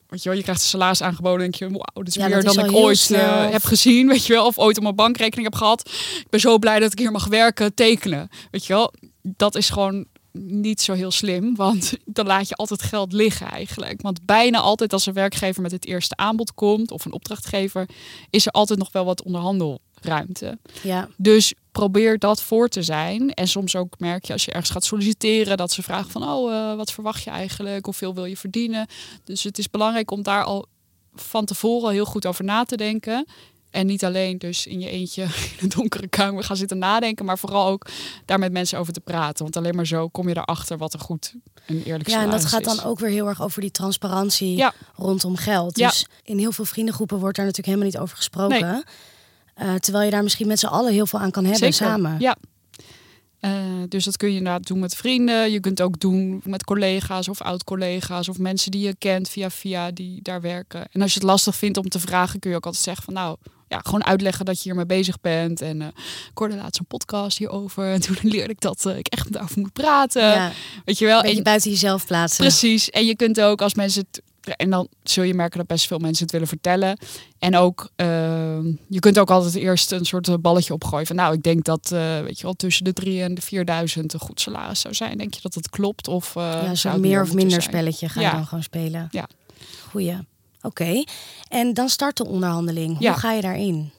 weet 0.08 0.22
je, 0.22 0.28
wel, 0.28 0.36
je 0.38 0.42
krijgt 0.42 0.62
een 0.62 0.68
salaris 0.68 1.02
aangeboden 1.02 1.44
en 1.44 1.50
denk 1.50 1.72
je, 1.72 1.78
wauw, 1.78 2.02
dit 2.04 2.08
is 2.08 2.14
Ja, 2.14 2.28
meer 2.28 2.44
is 2.44 2.54
dan 2.54 2.64
ik 2.64 2.72
ooit 2.72 3.10
eh, 3.10 3.50
heb 3.50 3.64
gezien, 3.64 4.08
weet 4.08 4.26
je 4.26 4.32
wel, 4.32 4.46
of 4.46 4.58
ooit 4.58 4.76
op 4.76 4.82
mijn 4.82 4.94
bankrekening 4.94 5.50
heb 5.50 5.58
gehad. 5.58 5.88
Ik 6.18 6.30
ben 6.30 6.40
zo 6.40 6.58
blij 6.58 6.78
dat 6.78 6.92
ik 6.92 6.98
hier 6.98 7.12
mag 7.12 7.26
werken, 7.26 7.74
tekenen. 7.74 8.28
Weet 8.50 8.66
je 8.66 8.72
wel, 8.72 8.92
dat 9.22 9.54
is 9.54 9.70
gewoon 9.70 10.06
niet 10.32 10.80
zo 10.80 10.92
heel 10.92 11.10
slim, 11.10 11.54
want 11.54 11.92
dan 12.04 12.26
laat 12.26 12.48
je 12.48 12.54
altijd 12.54 12.82
geld 12.82 13.12
liggen 13.12 13.46
eigenlijk. 13.46 14.02
Want 14.02 14.24
bijna 14.24 14.58
altijd 14.58 14.92
als 14.92 15.06
een 15.06 15.12
werkgever 15.12 15.62
met 15.62 15.70
het 15.70 15.86
eerste 15.86 16.16
aanbod 16.16 16.54
komt 16.54 16.90
of 16.90 17.04
een 17.04 17.12
opdrachtgever, 17.12 17.88
is 18.30 18.46
er 18.46 18.52
altijd 18.52 18.78
nog 18.78 18.92
wel 18.92 19.04
wat 19.04 19.22
onderhandelruimte. 19.22 20.58
Ja, 20.82 21.08
Dus 21.16 21.54
probeer 21.72 22.18
dat 22.18 22.42
voor 22.42 22.68
te 22.68 22.82
zijn. 22.82 23.30
En 23.30 23.48
soms 23.48 23.76
ook 23.76 23.98
merk 23.98 24.24
je 24.24 24.32
als 24.32 24.44
je 24.44 24.50
ergens 24.50 24.70
gaat 24.70 24.84
solliciteren 24.84 25.56
dat 25.56 25.72
ze 25.72 25.82
vragen 25.82 26.10
van 26.10 26.22
oh, 26.28 26.54
eh, 26.54 26.76
wat 26.76 26.92
verwacht 26.92 27.22
je 27.22 27.30
eigenlijk? 27.30 27.84
Hoeveel 27.84 28.14
wil 28.14 28.24
je 28.24 28.36
verdienen? 28.36 28.86
Dus 29.24 29.42
het 29.42 29.58
is 29.58 29.70
belangrijk 29.70 30.10
om 30.10 30.22
daar 30.22 30.44
al 30.44 30.66
van 31.14 31.44
tevoren 31.44 31.92
heel 31.92 32.04
goed 32.04 32.26
over 32.26 32.44
na 32.44 32.64
te 32.64 32.76
denken. 32.76 33.26
En 33.72 33.86
niet 33.86 34.04
alleen 34.04 34.38
dus 34.38 34.66
in 34.66 34.80
je 34.80 34.88
eentje 34.90 35.22
in 35.56 35.58
een 35.60 35.68
donkere 35.68 36.08
kamer 36.08 36.44
gaan 36.44 36.56
zitten 36.56 36.78
nadenken, 36.78 37.24
maar 37.24 37.38
vooral 37.38 37.66
ook 37.68 37.86
daar 38.24 38.38
met 38.38 38.52
mensen 38.52 38.78
over 38.78 38.92
te 38.92 39.00
praten. 39.00 39.42
Want 39.42 39.56
alleen 39.56 39.74
maar 39.76 39.86
zo 39.86 40.08
kom 40.08 40.28
je 40.28 40.36
erachter 40.36 40.78
wat 40.78 40.92
er 40.92 41.00
goed 41.00 41.34
en 41.66 41.82
eerlijk 41.82 42.08
ja 42.08 42.22
en 42.22 42.30
dat 42.30 42.44
gaat 42.44 42.66
is. 42.66 42.66
dan 42.76 42.84
ook 42.84 42.98
weer 42.98 43.10
heel 43.10 43.28
erg 43.28 43.42
over 43.42 43.60
die 43.60 43.70
transparantie 43.70 44.56
Ja. 44.56 44.72
rondom 44.94 45.36
geld. 45.36 45.78
Ja. 45.78 45.88
Dus 45.88 46.06
in 46.22 46.38
heel 46.38 46.52
veel 46.52 46.64
vriendengroepen 46.64 47.18
wordt 47.18 47.36
daar 47.36 47.46
natuurlijk 47.46 47.74
helemaal 47.74 47.92
niet 47.94 48.02
over 48.04 48.16
gesproken. 48.16 48.84
Eh, 49.54 49.74
terwijl 49.74 50.04
je 50.04 50.10
daar 50.10 50.22
misschien 50.22 50.46
met 50.46 50.58
z'n 50.58 50.66
allen 50.66 50.92
heel 50.92 51.06
veel 51.06 51.18
aan 51.18 51.30
kan 51.30 51.42
hebben 51.44 51.72
Zeker. 51.72 51.86
samen. 51.86 52.16
Ja. 52.20 52.36
Eh, 53.40 53.52
dus 53.88 54.04
dat 54.04 54.16
kun 54.16 54.28
je 54.30 54.36
inderdaad 54.36 54.66
doen 54.66 54.78
met 54.78 54.94
vrienden. 54.96 55.50
Je 55.50 55.60
kunt 55.60 55.80
ook 55.82 56.00
doen 56.00 56.40
met 56.44 56.64
collega's 56.64 57.28
of 57.28 57.40
oud-collega's 57.40 58.28
of 58.28 58.38
mensen 58.38 58.70
die 58.70 58.86
je 58.86 58.94
kent 58.98 59.28
via 59.28 59.50
via 59.50 59.90
die 59.90 60.22
daar 60.22 60.40
werken. 60.40 60.86
En 60.92 61.02
als 61.02 61.12
je 61.12 61.18
het 61.18 61.28
lastig 61.28 61.56
vindt 61.56 61.78
om 61.78 61.88
te 61.88 62.00
vragen, 62.00 62.40
kun 62.40 62.50
je 62.50 62.56
ook 62.56 62.66
altijd 62.66 62.84
zeggen 62.84 63.04
van 63.04 63.14
nou, 63.14 63.36
ja, 63.72 63.80
gewoon 63.82 64.04
uitleggen 64.04 64.44
dat 64.44 64.56
je 64.56 64.62
hiermee 64.62 64.86
bezig 64.86 65.20
bent. 65.20 65.60
En 65.60 65.80
uh, 65.80 65.86
ik 66.30 66.38
hoorde 66.38 66.56
laatst 66.56 66.80
een 66.80 66.86
podcast 66.86 67.38
hierover. 67.38 67.90
En 67.92 68.00
toen 68.00 68.16
leerde 68.22 68.52
ik 68.52 68.60
dat 68.60 68.84
uh, 68.86 68.96
ik 68.96 69.06
echt 69.06 69.32
daarover 69.32 69.60
moet 69.60 69.72
praten. 69.72 70.22
Ja, 70.22 70.52
Weet 70.84 70.98
je 70.98 71.04
wel. 71.06 71.22
En 71.22 71.34
je 71.34 71.42
buiten 71.42 71.70
jezelf 71.70 72.06
plaatsen. 72.06 72.44
Precies. 72.44 72.90
En 72.90 73.06
je 73.06 73.16
kunt 73.16 73.40
ook 73.40 73.62
als 73.62 73.74
mensen 73.74 74.06
het 74.10 74.22
en 74.56 74.70
dan 74.70 74.88
zul 75.02 75.24
je 75.24 75.34
merken 75.34 75.58
dat 75.58 75.66
best 75.66 75.86
veel 75.86 75.98
mensen 75.98 76.22
het 76.22 76.32
willen 76.32 76.48
vertellen. 76.48 76.98
En 77.38 77.56
ook, 77.56 77.90
uh, 77.96 78.06
je 78.88 78.98
kunt 78.98 79.18
ook 79.18 79.30
altijd 79.30 79.54
eerst 79.54 79.92
een 79.92 80.04
soort 80.04 80.42
balletje 80.42 80.72
opgooien. 80.72 81.06
Van 81.06 81.16
nou, 81.16 81.34
ik 81.34 81.42
denk 81.42 81.64
dat, 81.64 81.88
weet 81.88 82.36
je 82.36 82.42
wel, 82.42 82.54
tussen 82.54 82.84
de 82.84 82.92
3 82.92 83.22
en 83.22 83.34
de 83.34 83.40
4000 83.40 84.12
een 84.12 84.20
goed 84.20 84.40
salaris 84.40 84.80
zou 84.80 84.94
zijn. 84.94 85.18
Denk 85.18 85.34
je 85.34 85.40
dat 85.42 85.54
het 85.54 85.70
klopt? 85.70 86.08
Of 86.08 86.34
ja, 86.34 86.74
zo'n 86.74 87.00
meer 87.00 87.22
of 87.22 87.32
minder 87.32 87.50
zijn? 87.50 87.62
spelletje 87.62 88.08
ga 88.08 88.20
je 88.20 88.30
dan 88.30 88.46
gewoon 88.46 88.62
spelen. 88.62 89.08
Ja. 89.10 89.28
Goeie. 89.90 90.18
Oké. 90.62 91.04
En 91.48 91.74
dan 91.74 91.88
start 91.88 92.16
de 92.16 92.26
onderhandeling. 92.26 92.98
Hoe 92.98 93.12
ga 93.12 93.32
je 93.32 93.42
daarin? 93.42 93.90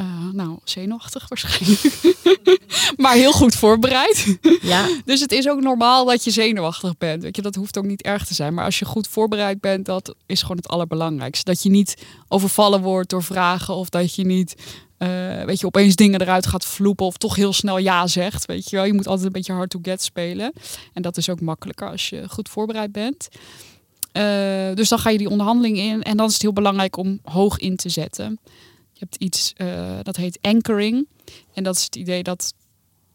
Uh, 0.00 0.06
nou, 0.32 0.58
zenuwachtig 0.64 1.28
waarschijnlijk. 1.28 2.12
maar 3.02 3.14
heel 3.14 3.32
goed 3.32 3.54
voorbereid. 3.54 4.38
Ja. 4.62 4.88
dus 5.04 5.20
het 5.20 5.32
is 5.32 5.48
ook 5.48 5.60
normaal 5.60 6.04
dat 6.04 6.24
je 6.24 6.30
zenuwachtig 6.30 6.98
bent. 6.98 7.22
Weet 7.22 7.36
je, 7.36 7.42
dat 7.42 7.54
hoeft 7.54 7.78
ook 7.78 7.84
niet 7.84 8.02
erg 8.02 8.26
te 8.26 8.34
zijn. 8.34 8.54
Maar 8.54 8.64
als 8.64 8.78
je 8.78 8.84
goed 8.84 9.08
voorbereid 9.08 9.60
bent, 9.60 9.86
dat 9.86 10.14
is 10.26 10.40
gewoon 10.40 10.56
het 10.56 10.68
allerbelangrijkste. 10.68 11.44
Dat 11.44 11.62
je 11.62 11.70
niet 11.70 11.96
overvallen 12.28 12.80
wordt 12.80 13.10
door 13.10 13.22
vragen 13.22 13.74
of 13.74 13.88
dat 13.88 14.14
je 14.14 14.24
niet 14.24 14.54
uh, 15.02 15.44
weet 15.44 15.60
je, 15.60 15.66
opeens 15.66 15.96
dingen 15.96 16.20
eruit 16.20 16.46
gaat 16.46 16.64
vloepen 16.64 17.06
of 17.06 17.16
toch 17.16 17.36
heel 17.36 17.52
snel 17.52 17.78
ja 17.78 18.06
zegt. 18.06 18.46
Weet 18.46 18.70
je 18.70 18.76
wel, 18.76 18.84
je 18.84 18.92
moet 18.92 19.06
altijd 19.06 19.26
een 19.26 19.32
beetje 19.32 19.52
hard 19.52 19.70
to 19.70 19.78
get 19.82 20.02
spelen. 20.02 20.52
En 20.92 21.02
dat 21.02 21.16
is 21.16 21.28
ook 21.28 21.40
makkelijker 21.40 21.90
als 21.90 22.08
je 22.08 22.28
goed 22.28 22.48
voorbereid 22.48 22.92
bent. 22.92 23.28
Uh, 24.12 24.74
dus 24.74 24.88
dan 24.88 24.98
ga 24.98 25.10
je 25.10 25.18
die 25.18 25.28
onderhandeling 25.28 25.78
in 25.78 26.02
en 26.02 26.16
dan 26.16 26.26
is 26.26 26.32
het 26.32 26.42
heel 26.42 26.52
belangrijk 26.52 26.96
om 26.96 27.18
hoog 27.22 27.58
in 27.58 27.76
te 27.76 27.88
zetten 27.88 28.40
hebt 29.02 29.16
iets 29.16 29.52
uh, 29.56 29.98
dat 30.02 30.16
heet 30.16 30.38
anchoring. 30.40 31.08
En 31.54 31.62
dat 31.62 31.76
is 31.76 31.84
het 31.84 31.96
idee 31.96 32.22
dat, 32.22 32.54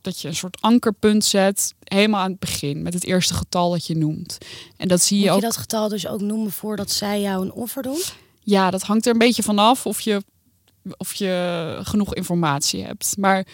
dat 0.01 0.21
je 0.21 0.27
een 0.27 0.35
soort 0.35 0.61
ankerpunt 0.61 1.25
zet 1.25 1.73
helemaal 1.83 2.21
aan 2.21 2.31
het 2.31 2.39
begin 2.39 2.81
met 2.81 2.93
het 2.93 3.03
eerste 3.03 3.33
getal 3.33 3.71
dat 3.71 3.85
je 3.87 3.95
noemt. 3.95 4.37
En 4.77 4.87
dat 4.87 5.01
zie 5.01 5.17
je 5.17 5.23
Moet 5.23 5.33
ook. 5.33 5.39
je 5.39 5.45
dat 5.45 5.57
getal 5.57 5.89
dus 5.89 6.07
ook 6.07 6.21
noemen 6.21 6.51
voordat 6.51 6.91
zij 6.91 7.21
jou 7.21 7.45
een 7.45 7.51
offer 7.51 7.83
doen? 7.83 8.01
Ja, 8.39 8.71
dat 8.71 8.81
hangt 8.81 9.05
er 9.05 9.11
een 9.11 9.17
beetje 9.17 9.43
vanaf 9.43 9.85
of 9.85 9.99
je, 9.99 10.21
of 10.97 11.13
je 11.13 11.79
genoeg 11.83 12.15
informatie 12.15 12.83
hebt. 12.83 13.15
Maar 13.17 13.47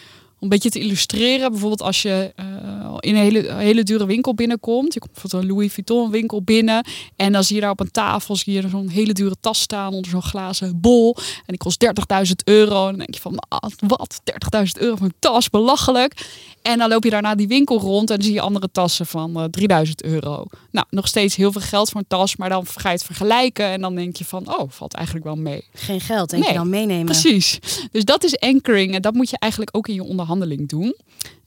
een 0.44 0.50
beetje 0.50 0.70
te 0.70 0.80
illustreren. 0.80 1.50
Bijvoorbeeld 1.50 1.82
als 1.82 2.02
je 2.02 2.32
uh, 2.40 2.96
in 3.00 3.14
een 3.14 3.20
hele, 3.20 3.52
hele 3.52 3.82
dure 3.82 4.06
winkel 4.06 4.34
binnenkomt. 4.34 4.94
Je 4.94 5.00
komt 5.00 5.12
bijvoorbeeld 5.12 5.42
een 5.42 5.48
Louis 5.48 5.72
Vuitton 5.72 6.10
winkel 6.10 6.42
binnen. 6.42 6.86
En 7.16 7.32
dan 7.32 7.44
zie 7.44 7.54
je 7.54 7.60
daar 7.60 7.70
op 7.70 7.80
een 7.80 7.90
tafel 7.90 8.36
zie 8.36 8.52
je 8.52 8.68
zo'n 8.68 8.88
hele 8.88 9.12
dure 9.12 9.36
tas 9.40 9.60
staan 9.60 9.92
onder 9.92 10.10
zo'n 10.10 10.22
glazen 10.22 10.80
bol. 10.80 11.16
En 11.16 11.44
die 11.46 11.56
kost 11.56 11.84
30.000 12.26 12.32
euro. 12.44 12.82
En 12.82 12.88
dan 12.88 12.98
denk 12.98 13.14
je 13.14 13.20
van, 13.20 13.38
ah, 13.48 13.70
wat? 13.86 14.20
30.000 14.56 14.82
euro 14.82 14.96
voor 14.96 15.06
een 15.06 15.14
tas? 15.18 15.50
Belachelijk. 15.50 16.26
En 16.62 16.78
dan 16.78 16.88
loop 16.88 17.04
je 17.04 17.10
daarna 17.10 17.34
die 17.34 17.48
winkel 17.48 17.78
rond 17.78 18.10
en 18.10 18.16
dan 18.16 18.24
zie 18.24 18.34
je 18.34 18.40
andere 18.40 18.68
tassen 18.72 19.06
van 19.06 19.40
uh, 19.40 19.44
3000 19.44 20.02
euro. 20.02 20.44
Nou, 20.70 20.86
nog 20.90 21.08
steeds 21.08 21.36
heel 21.36 21.52
veel 21.52 21.60
geld 21.60 21.90
voor 21.90 22.00
een 22.00 22.06
tas. 22.06 22.36
Maar 22.36 22.48
dan 22.48 22.66
ga 22.66 22.88
je 22.88 22.94
het 22.94 23.04
vergelijken. 23.04 23.66
En 23.66 23.80
dan 23.80 23.94
denk 23.94 24.16
je 24.16 24.24
van, 24.24 24.58
oh, 24.58 24.70
valt 24.70 24.94
eigenlijk 24.94 25.26
wel 25.26 25.36
mee. 25.36 25.64
Geen 25.72 26.00
geld, 26.00 26.30
denk 26.30 26.42
nee, 26.42 26.52
je 26.52 26.58
dan 26.58 26.68
meenemen. 26.68 27.04
Precies. 27.04 27.58
Dus 27.90 28.04
dat 28.04 28.24
is 28.24 28.38
anchoring. 28.38 28.94
En 28.94 29.02
dat 29.02 29.14
moet 29.14 29.30
je 29.30 29.38
eigenlijk 29.38 29.76
ook 29.76 29.88
in 29.88 29.94
je 29.94 30.02
onderhandeling 30.02 30.33
handeling 30.34 30.68
doen. 30.68 30.94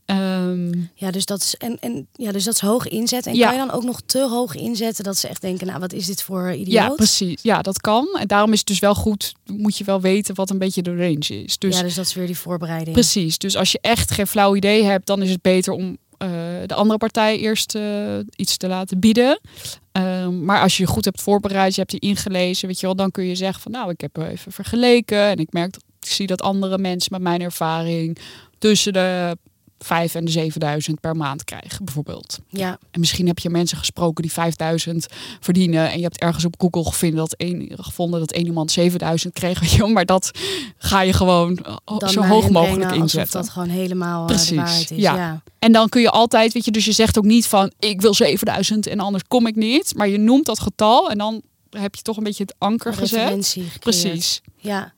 Um, 0.06 0.89
ja, 0.94 1.12
dus 1.12 1.25
dat 1.25 1.41
is 1.41 1.56
en, 1.56 1.77
en 1.79 2.08
ja, 2.13 2.32
dus 2.32 2.44
dat 2.44 2.53
is 2.53 2.60
hoog 2.60 2.88
inzetten. 2.88 3.32
En 3.32 3.38
ja. 3.38 3.50
kan 3.50 3.60
je 3.60 3.65
dan 3.65 3.75
ook 3.75 3.84
nog 3.84 4.01
te 4.06 4.27
hoog 4.27 4.56
inzetten 4.56 5.03
dat 5.03 5.17
ze 5.17 5.27
echt 5.27 5.41
denken, 5.41 5.67
nou, 5.67 5.79
wat 5.79 5.94
is 5.94 6.06
dit 6.06 6.22
voor 6.22 6.51
idioot? 6.51 6.67
Ja, 6.67 6.89
precies. 6.89 7.41
Ja, 7.41 7.62
dat 7.62 7.82
kan. 7.82 8.08
En 8.20 8.27
daarom 8.27 8.51
is 8.51 8.58
het 8.58 8.67
dus 8.67 8.79
wel 8.79 8.96
goed, 8.96 9.34
moet 9.46 9.77
je 9.77 9.84
wel 9.84 10.01
weten 10.01 10.36
wat 10.36 10.50
een 10.50 10.58
beetje 10.58 10.82
de 10.82 10.96
range 10.96 11.44
is. 11.44 11.58
Dus, 11.58 11.75
ja, 11.75 11.82
dus 11.82 11.96
dat 11.96 12.06
is 12.06 12.13
weer 12.13 12.25
die 12.25 12.38
voorbereiding. 12.38 12.96
Precies. 12.96 13.38
Dus 13.38 13.56
als 13.56 13.72
je 13.72 13.79
echt 13.82 14.12
geen 14.12 14.27
flauw 14.27 14.56
idee 14.56 14.84
hebt, 14.84 15.08
dan 15.08 15.22
is 15.22 15.29
het 15.29 15.41
beter 15.41 15.74
om 15.74 15.98
uh, 16.24 16.29
de 16.65 16.74
andere 16.74 17.00
partij 17.00 17.39
eerst 17.39 17.75
uh, 17.75 18.17
iets 18.36 18.58
te 18.58 18.67
laten 18.67 19.00
bieden. 19.00 19.39
Um, 19.91 20.46
maar 20.46 20.62
als 20.62 20.77
je 20.77 20.84
je 20.84 20.89
goed 20.89 21.06
hebt 21.06 21.22
voorbereid, 21.22 21.75
je 21.75 21.79
hebt 21.82 21.91
je 21.91 22.00
ingelezen, 22.00 22.67
weet 22.67 22.79
je 22.79 22.86
wel, 22.86 22.96
dan 22.96 23.12
kun 23.12 23.24
je 23.24 23.36
zeggen 23.36 23.62
van, 23.62 23.72
nou, 23.72 23.89
ik 23.89 24.01
heb 24.01 24.17
even 24.17 24.51
vergeleken 24.51 25.22
en 25.22 25.38
ik 25.38 25.53
merk 25.53 25.74
dat 25.74 25.84
ik 26.00 26.13
zie 26.13 26.27
dat 26.27 26.41
andere 26.41 26.77
mensen 26.77 27.10
met 27.12 27.22
mijn 27.22 27.41
ervaring 27.41 28.17
tussen 28.58 28.94
de 28.94 29.38
5 29.80 30.16
en 30.16 30.26
de 30.26 30.32
7000 30.32 31.00
per 31.00 31.16
maand 31.16 31.44
krijgen, 31.44 31.86
bijvoorbeeld. 31.86 32.40
Ja. 32.48 32.80
En 32.92 33.00
misschien 33.00 33.28
heb 33.28 33.40
je 33.40 33.50
mensen 33.50 33.78
gesproken 33.78 34.22
die 34.22 34.32
5000 34.32 35.08
verdienen. 35.40 35.92
En 35.92 35.98
je 35.98 36.04
hebt 36.04 36.20
ergens 36.20 36.46
op 36.46 36.56
Google 36.58 36.84
gevonden 36.84 37.18
dat 37.18 37.34
één, 37.34 37.70
gevonden 37.76 38.20
dat 38.20 38.32
één 38.32 38.46
iemand 38.46 38.72
7000 38.72 39.34
kreeg. 39.34 39.66
Je, 39.76 39.86
maar 39.88 40.06
dat 40.06 40.32
ga 40.78 41.02
je 41.02 41.14
gewoon 41.14 41.60
dan 41.86 42.10
zo 42.10 42.22
hoog 42.22 42.50
mogelijk 42.50 42.92
inzetten. 42.92 43.42
dat 43.42 43.50
gewoon 43.50 43.70
helemaal 43.70 44.22
eh, 44.22 44.26
Precies. 44.28 44.50
de 44.50 44.56
waarheid 44.56 44.92
is. 44.92 44.98
Ja. 44.98 45.16
ja. 45.16 45.42
En 45.60 45.72
dan 45.72 45.90
kun 45.90 46.02
je 46.02 46.10
altijd, 46.10 46.54
weet 46.54 46.66
je, 46.66 46.72
dus 46.72 46.86
je 46.86 46.92
zegt 46.92 47.18
ook 47.18 47.24
niet 47.24 47.48
van 47.48 47.72
ik 47.80 48.02
wil 48.02 48.14
7000 48.14 48.88
en 48.88 49.00
anders 49.00 49.24
kom 49.28 49.48
ik 49.48 49.56
niet. 49.56 49.94
Maar 49.96 50.08
je 50.08 50.18
noemt 50.18 50.46
dat 50.46 50.60
getal 50.60 51.10
en 51.10 51.18
dan 51.18 51.42
heb 51.70 51.96
je 51.96 52.02
toch 52.02 52.18
een 52.18 52.24
beetje 52.24 52.44
het 52.44 52.56
anker 52.58 52.94
gezet. 52.94 53.58
Precies. 53.80 54.42
Ja. 54.58 54.94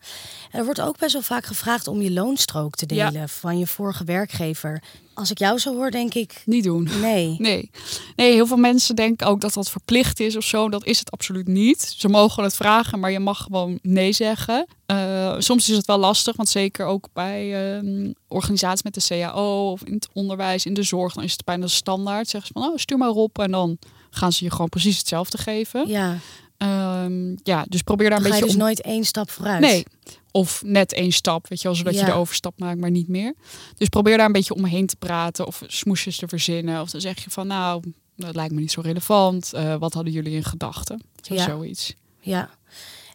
Er 0.51 0.65
wordt 0.65 0.81
ook 0.81 0.97
best 0.97 1.13
wel 1.13 1.21
vaak 1.21 1.45
gevraagd 1.45 1.87
om 1.87 2.01
je 2.01 2.11
loonstrook 2.11 2.75
te 2.75 2.85
delen 2.85 3.29
van 3.29 3.59
je 3.59 3.67
vorige 3.67 4.03
werkgever. 4.03 4.83
Als 5.13 5.31
ik 5.31 5.39
jou 5.39 5.59
zo 5.59 5.75
hoor, 5.75 5.91
denk 5.91 6.13
ik. 6.13 6.41
Niet 6.45 6.63
doen. 6.63 6.89
Nee. 7.01 7.35
Nee. 7.49 7.71
Nee, 8.15 8.33
heel 8.33 8.47
veel 8.47 8.57
mensen 8.57 8.95
denken 8.95 9.27
ook 9.27 9.41
dat 9.41 9.53
dat 9.53 9.69
verplicht 9.69 10.19
is 10.19 10.35
of 10.35 10.43
zo. 10.43 10.69
Dat 10.69 10.85
is 10.85 10.99
het 10.99 11.11
absoluut 11.11 11.47
niet. 11.47 11.93
Ze 11.97 12.09
mogen 12.09 12.43
het 12.43 12.55
vragen, 12.55 12.99
maar 12.99 13.11
je 13.11 13.19
mag 13.19 13.37
gewoon 13.37 13.79
nee 13.81 14.11
zeggen. 14.11 14.67
Uh, 14.91 15.35
soms 15.37 15.69
is 15.69 15.75
het 15.75 15.85
wel 15.85 15.97
lastig, 15.97 16.35
want 16.35 16.49
zeker 16.49 16.85
ook 16.85 17.07
bij 17.13 17.79
uh, 17.81 18.11
organisaties 18.27 18.83
met 18.83 18.93
de 18.93 19.05
CAO 19.07 19.71
of 19.71 19.83
in 19.83 19.93
het 19.93 20.07
onderwijs, 20.13 20.65
in 20.65 20.73
de 20.73 20.83
zorg, 20.83 21.13
dan 21.13 21.23
is 21.23 21.31
het 21.31 21.45
bijna 21.45 21.67
standaard. 21.67 22.29
Zeggen 22.29 22.53
ze 22.53 22.59
van, 22.61 22.71
oh, 22.71 22.77
stuur 22.77 22.97
maar 22.97 23.09
op 23.09 23.39
en 23.39 23.51
dan 23.51 23.77
gaan 24.09 24.31
ze 24.31 24.43
je 24.43 24.51
gewoon 24.51 24.69
precies 24.69 24.97
hetzelfde 24.97 25.37
geven. 25.37 25.87
Ja. 25.87 26.17
Um, 26.63 27.37
ja, 27.43 27.65
dus 27.69 27.81
probeer 27.81 28.09
daar 28.09 28.17
een 28.17 28.23
ga 28.23 28.29
beetje. 28.29 28.45
Je 28.45 28.51
dus 28.51 28.59
om... 28.61 28.65
nooit 28.67 28.81
één 28.81 29.03
stap 29.03 29.29
vooruit. 29.29 29.59
Nee. 29.59 29.85
Of 30.31 30.61
net 30.65 30.93
één 30.93 31.11
stap, 31.11 31.47
weet 31.47 31.61
je 31.61 31.67
wel, 31.67 31.77
zodat 31.77 31.93
Ja. 31.93 31.99
je 31.99 32.05
de 32.05 32.11
overstap 32.17 32.59
maakt, 32.59 32.79
maar 32.79 32.91
niet 32.91 33.07
meer. 33.07 33.33
Dus 33.77 33.87
probeer 33.87 34.17
daar 34.17 34.25
een 34.25 34.31
beetje 34.31 34.53
omheen 34.55 34.87
te 34.87 34.95
praten 34.95 35.47
of 35.47 35.61
smoesjes 35.67 36.17
te 36.17 36.27
verzinnen. 36.27 36.81
Of 36.81 36.89
dan 36.89 37.01
zeg 37.01 37.23
je 37.23 37.29
van, 37.29 37.47
nou, 37.47 37.83
dat 38.15 38.35
lijkt 38.35 38.53
me 38.53 38.59
niet 38.59 38.71
zo 38.71 38.81
relevant. 38.81 39.53
Eh, 39.53 39.75
wat 39.75 39.93
hadden 39.93 40.13
jullie 40.13 40.33
in 40.35 40.43
gedachten? 40.43 41.01
Of 41.29 41.37
Ja. 41.37 41.43
zoiets. 41.43 41.93
Ja. 42.19 42.49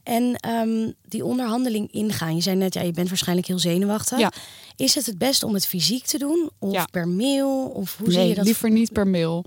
En 0.03 0.37
ehm, 0.37 0.91
die 1.09 1.25
onderhandeling 1.25 1.93
ingaan. 1.93 2.35
Je 2.35 2.43
zei 2.43 2.57
net, 2.57 2.75
ja, 2.75 2.83
je 2.83 2.93
bent 2.93 3.09
waarschijnlijk 3.09 3.47
heel 3.47 3.59
zenuwachtig. 3.59 4.19
Ja. 4.19 4.33
Is 4.77 4.95
het 4.95 5.07
het 5.07 5.19
beste 5.19 5.47
om 5.47 5.55
het 5.55 5.67
fysiek 5.67 6.05
te 6.05 6.19
doen? 6.19 6.51
Of 6.59 6.73
Ja. 6.73 6.85
per 6.91 7.09
mail? 7.09 7.65
Of 7.75 7.97
hoe 7.99 8.11
zie 8.11 8.19
nee, 8.19 8.29
je 8.29 8.35
dat? 8.35 8.45
liever 8.45 8.71
niet 8.71 8.93
per 8.93 9.07
mail. 9.07 9.45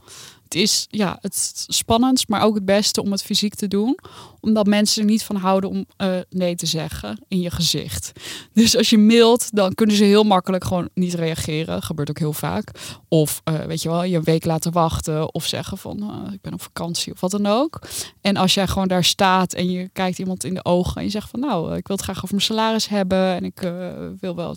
Het 0.47 0.55
is 0.55 0.87
ja, 0.89 1.17
het 1.21 1.65
spannendst, 1.67 2.27
maar 2.27 2.41
ook 2.41 2.55
het 2.55 2.65
beste 2.65 3.01
om 3.01 3.11
het 3.11 3.23
fysiek 3.23 3.55
te 3.55 3.67
doen. 3.67 3.99
Omdat 4.39 4.65
mensen 4.65 5.01
er 5.01 5.09
niet 5.09 5.23
van 5.23 5.35
houden 5.35 5.69
om 5.69 5.85
eh, 5.97 6.15
nee 6.29 6.55
te 6.55 6.65
zeggen 6.65 7.23
in 7.27 7.39
je 7.39 7.51
gezicht. 7.51 8.11
Dus 8.53 8.77
als 8.77 8.89
je 8.89 8.97
mailt, 8.97 9.55
dan 9.55 9.73
kunnen 9.73 9.95
ze 9.95 10.03
heel 10.03 10.23
makkelijk 10.23 10.63
gewoon 10.63 10.89
niet 10.93 11.13
reageren. 11.13 11.81
Gebeurt 11.83 12.09
ook 12.09 12.19
heel 12.19 12.33
vaak. 12.33 12.71
Of 13.07 13.41
eh, 13.43 13.59
weet 13.59 13.81
je 13.81 13.89
wel, 13.89 14.03
je 14.03 14.17
een 14.17 14.23
week 14.23 14.45
laten 14.45 14.71
wachten. 14.71 15.33
Of 15.33 15.45
zeggen 15.45 15.77
van 15.77 15.99
eh, 16.01 16.33
ik 16.33 16.41
ben 16.41 16.53
op 16.53 16.61
vakantie 16.61 17.13
of 17.13 17.19
wat 17.19 17.31
dan 17.31 17.45
ook. 17.45 17.81
En 18.21 18.37
als 18.37 18.53
jij 18.53 18.67
gewoon 18.67 18.87
daar 18.87 19.03
staat 19.03 19.53
en 19.53 19.71
je 19.71 19.89
kijkt 19.93 20.19
iemand 20.19 20.43
in 20.43 20.53
de 20.53 20.65
ogen 20.65 20.95
en 20.95 21.03
je 21.03 21.09
zegt 21.09 21.29
van 21.29 21.39
nou, 21.39 21.75
ik 21.75 21.87
wil 21.87 21.95
het 21.95 22.05
graag 22.05 22.17
over 22.17 22.35
mijn 22.35 22.41
salaris 22.41 22.87
hebben. 22.87 23.35
En 23.35 23.43
ik 23.43 23.71
wil 24.19 24.35
wel 24.35 24.55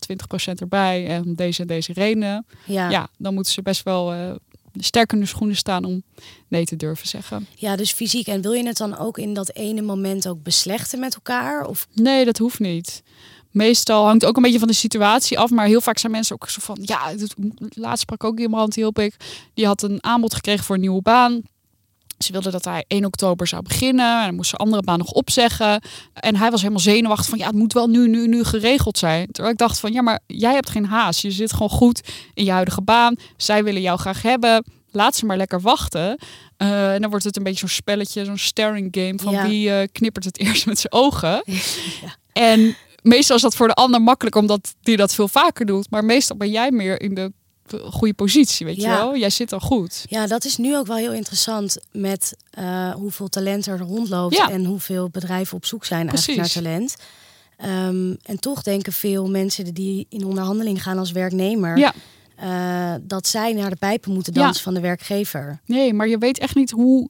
20% 0.50 0.52
erbij. 0.54 1.06
En 1.06 1.24
om 1.24 1.34
deze 1.34 1.60
en 1.60 1.66
deze 1.66 1.92
redenen. 1.92 2.46
Ja. 2.66 2.90
Ja, 2.90 3.08
dan 3.18 3.34
moeten 3.34 3.52
ze 3.52 3.62
best 3.62 3.82
wel 3.82 4.38
sterk 4.78 5.12
in 5.12 5.20
de 5.20 5.26
schoenen 5.26 5.56
staan 5.56 5.84
om 5.84 6.02
nee 6.48 6.64
te 6.64 6.76
durven 6.76 7.08
zeggen. 7.08 7.46
ja, 7.54 7.76
dus 7.76 7.92
fysiek. 7.92 8.26
En 8.26 8.40
wil 8.40 8.52
je 8.52 8.66
het 8.66 8.76
dan 8.76 8.98
ook 8.98 9.18
in 9.18 9.34
dat 9.34 9.54
ene 9.54 9.82
moment 9.82 10.28
ook 10.28 10.42
beslechten 10.42 10.98
met 10.98 11.14
elkaar? 11.14 11.66
Of 11.66 11.86
Nee, 11.94 12.24
dat 12.24 12.38
hoeft 12.38 12.58
niet. 12.58 13.02
Meestal 13.50 14.04
hangt 14.04 14.24
ook 14.24 14.36
een 14.36 14.42
beetje 14.42 14.58
van 14.58 14.68
de 14.68 14.74
situatie 14.74 15.38
af, 15.38 15.50
maar 15.50 15.66
heel 15.66 15.80
vaak 15.80 15.98
zijn 15.98 16.12
mensen 16.12 16.34
ook 16.34 16.48
zo 16.48 16.60
van, 16.62 16.78
ja, 16.82 17.14
laatst 17.68 18.00
sprak 18.00 18.24
ook 18.24 18.38
iemand, 18.38 18.74
hielp 18.74 18.98
ik, 18.98 19.16
die 19.54 19.66
had 19.66 19.82
een 19.82 20.04
aanbod 20.04 20.34
gekregen 20.34 20.64
voor 20.64 20.74
een 20.74 20.80
nieuwe 20.80 21.02
baan. 21.02 21.42
Ze 22.24 22.32
wilde 22.32 22.50
dat 22.50 22.64
hij 22.64 22.84
1 22.88 23.04
oktober 23.04 23.46
zou 23.46 23.62
beginnen 23.62 24.18
en 24.20 24.26
dan 24.26 24.34
moest 24.34 24.48
zijn 24.48 24.60
andere 24.60 24.82
baan 24.82 24.98
nog 24.98 25.10
opzeggen. 25.10 25.82
En 26.14 26.36
hij 26.36 26.50
was 26.50 26.60
helemaal 26.60 26.82
zenuwachtig 26.82 27.28
van, 27.28 27.38
ja, 27.38 27.46
het 27.46 27.54
moet 27.54 27.72
wel 27.72 27.86
nu, 27.86 28.08
nu, 28.08 28.26
nu 28.28 28.44
geregeld 28.44 28.98
zijn. 28.98 29.26
Terwijl 29.26 29.52
ik 29.54 29.58
dacht 29.60 29.80
van, 29.80 29.92
ja, 29.92 30.02
maar 30.02 30.20
jij 30.26 30.52
hebt 30.54 30.70
geen 30.70 30.84
haast. 30.86 31.20
Je 31.22 31.30
zit 31.30 31.52
gewoon 31.52 31.68
goed 31.70 32.08
in 32.34 32.44
je 32.44 32.50
huidige 32.50 32.82
baan. 32.82 33.16
Zij 33.36 33.64
willen 33.64 33.80
jou 33.80 33.98
graag 33.98 34.22
hebben. 34.22 34.64
Laat 34.92 35.16
ze 35.16 35.26
maar 35.26 35.36
lekker 35.36 35.60
wachten. 35.60 36.18
Eh, 36.56 36.94
en 36.94 37.00
dan 37.00 37.10
wordt 37.10 37.24
het 37.24 37.36
een 37.36 37.42
beetje 37.42 37.58
zo'n 37.58 37.68
spelletje, 37.68 38.24
zo'n 38.24 38.38
staring 38.38 38.88
game 38.90 39.18
van 39.22 39.32
Ja. 39.32 39.46
wie 39.46 39.70
eh, 39.70 39.88
knippert 39.92 40.24
het 40.24 40.38
eerst 40.44 40.66
met 40.66 40.78
zijn 40.78 40.92
ogen. 40.92 41.42
Ja. 41.46 42.16
En 42.32 42.76
meestal 43.02 43.36
is 43.36 43.42
dat 43.42 43.56
voor 43.56 43.66
de 43.66 43.74
ander 43.74 44.02
makkelijk, 44.02 44.36
omdat 44.36 44.74
die 44.82 44.96
dat 44.96 45.14
veel 45.14 45.28
vaker 45.28 45.66
doet. 45.66 45.90
Maar 45.90 46.04
meestal 46.04 46.36
ben 46.36 46.50
jij 46.50 46.70
meer 46.70 47.00
in 47.00 47.14
de 47.14 47.32
goede 47.90 48.14
positie, 48.14 48.66
weet 48.66 48.76
Ja. 48.76 48.90
je 48.92 48.96
wel? 48.98 49.16
Jij 49.16 49.30
zit 49.30 49.52
al 49.52 49.60
goed. 49.60 50.04
Ja, 50.08 50.26
dat 50.26 50.44
is 50.44 50.56
nu 50.56 50.76
ook 50.76 50.86
wel 50.86 50.96
heel 50.96 51.12
interessant 51.12 51.76
met 51.92 52.36
eh, 52.50 52.90
hoeveel 52.94 53.28
talent 53.28 53.66
er 53.66 53.78
rondloopt 53.78 54.36
Ja. 54.36 54.50
en 54.50 54.64
hoeveel 54.64 55.08
bedrijven 55.08 55.56
op 55.56 55.64
zoek 55.64 55.84
zijn 55.84 56.08
eigenlijk 56.08 56.38
naar 56.38 56.50
talent. 56.50 56.96
Ehm, 57.56 58.14
en 58.22 58.40
toch 58.40 58.62
denken 58.62 58.92
veel 58.92 59.28
mensen 59.30 59.74
die 59.74 60.06
in 60.08 60.24
onderhandeling 60.24 60.82
gaan 60.82 60.98
als 60.98 61.10
werknemer, 61.12 61.78
Ja. 61.78 61.94
eh, 62.36 62.94
dat 63.02 63.26
zij 63.26 63.52
naar 63.52 63.70
de 63.70 63.76
pijpen 63.76 64.12
moeten 64.12 64.32
dansen 64.32 64.62
van 64.62 64.74
de 64.74 64.80
werkgever. 64.80 65.60
Nee, 65.66 65.94
maar 65.94 66.08
je 66.08 66.18
weet 66.18 66.38
echt 66.38 66.54
niet 66.54 66.70
hoe 66.70 67.08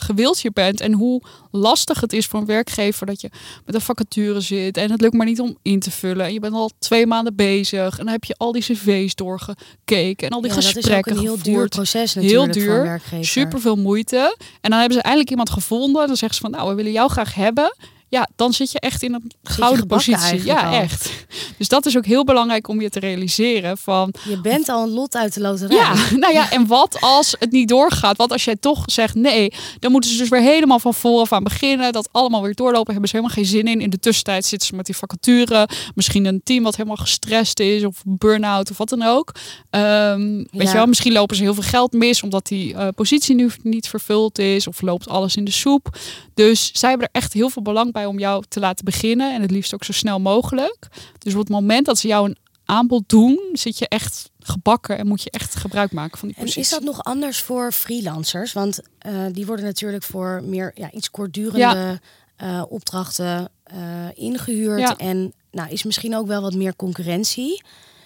gewild 0.00 0.40
je 0.40 0.50
bent 0.50 0.80
en 0.80 0.92
hoe 0.92 1.22
lastig 1.50 2.00
het 2.00 2.12
is 2.12 2.26
voor 2.26 2.40
een 2.40 2.46
werkgever 2.46 3.06
dat 3.06 3.20
je 3.20 3.30
met 3.64 3.74
een 3.74 3.80
vacature 3.80 4.40
zit 4.40 4.76
en 4.76 4.90
het 4.90 5.00
lukt 5.00 5.14
maar 5.14 5.26
niet 5.26 5.40
om 5.40 5.56
in 5.62 5.80
te 5.80 5.90
vullen. 5.90 6.26
En 6.26 6.32
je 6.32 6.40
bent 6.40 6.54
al 6.54 6.70
twee 6.78 7.06
maanden 7.06 7.34
bezig 7.34 7.98
en 7.98 8.04
dan 8.04 8.12
heb 8.12 8.24
je 8.24 8.34
al 8.36 8.52
die 8.52 8.62
cv's 8.62 9.14
doorgekeken 9.14 10.26
en 10.28 10.32
al 10.32 10.40
die 10.40 10.50
Ja, 10.50 10.56
dat 10.56 10.64
is 10.64 10.68
ook 10.68 10.82
gesprekken 10.82 11.12
een 11.12 11.18
heel 11.18 11.42
duur 11.42 11.68
proces 11.68 12.14
Heel 12.14 12.22
natuurlijk 12.22 12.54
een 12.54 12.62
duur, 12.62 12.82
werkgever. 12.82 13.24
Super 13.24 13.60
veel 13.60 13.76
moeite. 13.76 14.36
En 14.60 14.70
dan 14.70 14.78
hebben 14.78 14.96
ze 14.96 15.02
eindelijk 15.02 15.30
iemand 15.30 15.50
gevonden. 15.50 16.06
Dan 16.06 16.16
zeggen 16.16 16.34
ze 16.34 16.40
van, 16.40 16.50
nou, 16.50 16.68
we 16.68 16.74
willen 16.74 16.92
jou 16.92 17.10
graag 17.10 17.34
hebben. 17.34 17.76
Ja, 18.08 18.28
dan 18.36 18.52
zit 18.52 18.72
je 18.72 18.80
echt 18.80 19.02
in 19.02 19.14
een 19.14 19.32
gouden 19.42 19.86
positie. 19.86 20.44
Ja, 20.44 20.62
al. 20.62 20.80
echt. 20.80 21.10
Dus 21.58 21.68
dat 21.68 21.86
is 21.86 21.96
ook 21.96 22.06
heel 22.06 22.24
belangrijk 22.24 22.68
om 22.68 22.80
je 22.80 22.90
te 22.90 22.98
realiseren 23.00 23.78
van, 23.78 24.14
Je 24.28 24.40
bent 24.40 24.68
al 24.68 24.82
een 24.82 24.90
lot 24.90 25.16
uit 25.16 25.34
de 25.34 25.40
loterij. 25.40 25.76
ja, 25.76 25.94
nou 26.16 26.32
ja, 26.32 26.50
en 26.50 26.66
wat 26.66 26.96
als 27.00 27.34
het 27.38 27.50
niet 27.50 27.68
doorgaat? 27.68 28.16
Wat 28.16 28.32
als 28.32 28.44
jij 28.44 28.56
toch 28.56 28.82
zegt 28.86 29.14
nee? 29.14 29.52
Dan 29.78 29.92
moeten 29.92 30.10
ze 30.10 30.16
dus 30.18 30.28
weer 30.28 30.40
helemaal 30.40 30.78
van 30.78 30.94
vooraf 30.94 31.32
aan 31.32 31.42
beginnen. 31.42 31.92
Dat 31.92 32.08
allemaal 32.12 32.42
weer 32.42 32.54
doorlopen. 32.54 32.92
Hebben 32.92 33.08
ze 33.10 33.16
helemaal 33.16 33.36
geen 33.36 33.46
zin 33.46 33.66
in. 33.66 33.80
In 33.80 33.90
de 33.90 33.98
tussentijd 33.98 34.44
zitten 34.44 34.68
ze 34.68 34.74
met 34.76 34.86
die 34.86 34.96
vacature. 34.96 35.68
Misschien 35.94 36.24
een 36.24 36.40
team 36.44 36.62
wat 36.62 36.76
helemaal 36.76 36.96
gestrest 36.96 37.60
is. 37.60 37.84
Of 37.84 38.02
burn-out 38.04 38.70
of 38.70 38.78
wat 38.78 38.88
dan 38.88 39.02
ook. 39.02 39.34
Ehm, 39.70 40.36
Weet 40.36 40.46
Ja. 40.50 40.62
je 40.70 40.72
wel, 40.76 40.86
misschien 40.86 41.12
lopen 41.12 41.36
ze 41.36 41.42
heel 41.42 41.54
veel 41.54 41.62
geld 41.62 41.92
mis. 41.92 42.22
Omdat 42.22 42.46
die 42.46 42.74
eh, 42.74 42.88
positie 42.94 43.34
nu 43.34 43.50
niet 43.62 43.88
vervuld 43.88 44.38
is. 44.38 44.66
Of 44.66 44.80
loopt 44.80 45.08
alles 45.08 45.36
in 45.36 45.44
de 45.44 45.50
soep. 45.50 45.96
Dus 46.34 46.70
zij 46.72 46.88
hebben 46.88 47.08
er 47.12 47.20
echt 47.20 47.32
heel 47.32 47.50
veel 47.50 47.62
belang 47.62 47.92
bij 47.92 48.06
om 48.06 48.18
jou 48.18 48.44
te 48.48 48.60
laten 48.60 48.84
beginnen. 48.84 49.34
En 49.34 49.42
het 49.42 49.50
liefst 49.50 49.74
ook 49.74 49.84
zo 49.84 49.92
snel 49.92 50.20
mogelijk. 50.20 50.76
Dus 51.18 51.34
op 51.34 51.47
het 51.48 51.56
moment 51.56 51.86
dat 51.86 51.98
ze 51.98 52.08
jou 52.08 52.28
een 52.28 52.36
aanbod 52.64 53.02
doen, 53.06 53.40
zit 53.52 53.78
je 53.78 53.88
echt 53.88 54.30
gebakken 54.40 54.98
en 54.98 55.06
moet 55.06 55.22
je 55.22 55.30
echt 55.30 55.54
gebruik 55.54 55.92
maken 55.92 56.18
van 56.18 56.28
die 56.28 56.36
En 56.36 56.42
positie. 56.42 56.62
is 56.62 56.70
dat 56.70 56.82
nog 56.82 57.04
anders 57.04 57.42
voor 57.42 57.72
freelancers? 57.72 58.52
Want 58.52 58.80
eh, 58.98 59.12
die 59.32 59.46
worden 59.46 59.64
natuurlijk 59.64 60.02
voor 60.02 60.42
meer 60.44 60.72
ja, 60.74 60.90
iets 60.90 61.10
kortdurende 61.10 62.00
eh, 62.36 62.62
opdrachten 62.68 63.50
eh, 63.64 63.78
ingehuurd. 64.14 64.80
Ja. 64.80 64.96
En 64.96 65.32
nou, 65.50 65.70
is 65.70 65.82
misschien 65.82 66.16
ook 66.16 66.26
wel 66.26 66.42
wat 66.42 66.54
meer 66.54 66.76
concurrentie. 66.76 67.62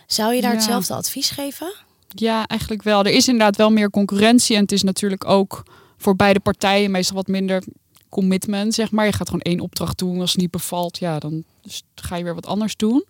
Zou 0.06 0.34
je 0.34 0.40
daar 0.40 0.52
hetzelfde 0.52 0.94
advies 0.94 1.30
geven? 1.30 1.72
Ja, 2.08 2.46
eigenlijk 2.46 2.82
wel. 2.82 3.04
Er 3.04 3.12
is 3.12 3.28
inderdaad 3.28 3.56
wel 3.56 3.70
meer 3.70 3.90
concurrentie. 3.90 4.56
En 4.56 4.62
het 4.62 4.72
is 4.72 4.82
natuurlijk 4.82 5.24
ook 5.24 5.62
voor 5.96 6.16
beide 6.16 6.40
partijen 6.40 6.90
meestal 6.90 7.16
wat 7.16 7.26
minder 7.26 7.62
commitment, 8.12 8.74
zeg 8.74 8.90
maar. 8.90 9.06
Je 9.06 9.12
gaat 9.12 9.28
gewoon 9.28 9.40
één 9.40 9.60
opdracht 9.60 9.98
doen. 9.98 10.20
Als 10.20 10.32
het 10.32 10.40
niet 10.40 10.50
bevalt, 10.50 10.98
ja, 10.98 11.18
dan 11.18 11.44
ga 11.94 12.16
je 12.16 12.24
weer 12.24 12.34
wat 12.34 12.46
anders 12.46 12.76
doen. 12.76 13.04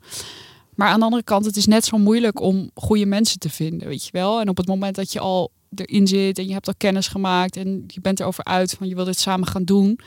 Maar 0.74 0.88
aan 0.88 0.98
de 0.98 1.04
andere 1.04 1.22
kant, 1.22 1.44
het 1.44 1.56
is 1.56 1.66
net 1.66 1.84
zo 1.84 1.98
moeilijk 1.98 2.40
om 2.40 2.70
goede 2.74 3.06
mensen 3.06 3.38
te 3.38 3.50
vinden, 3.50 3.88
weet 3.88 4.04
je 4.04 4.12
wel. 4.12 4.40
En 4.40 4.48
op 4.48 4.56
het 4.56 4.66
moment 4.66 4.94
dat 4.94 5.12
je 5.12 5.20
al 5.20 5.50
erin 5.74 6.06
zit 6.06 6.38
en 6.38 6.46
je 6.46 6.52
hebt 6.52 6.66
al 6.66 6.74
kennis 6.76 7.08
gemaakt 7.08 7.56
en 7.56 7.84
je 7.86 8.00
bent 8.00 8.20
erover 8.20 8.44
uit 8.44 8.74
van 8.78 8.88
je 8.88 8.94
wil 8.94 9.04
dit 9.04 9.18
samen 9.18 9.48
gaan 9.48 9.64
doen, 9.64 9.98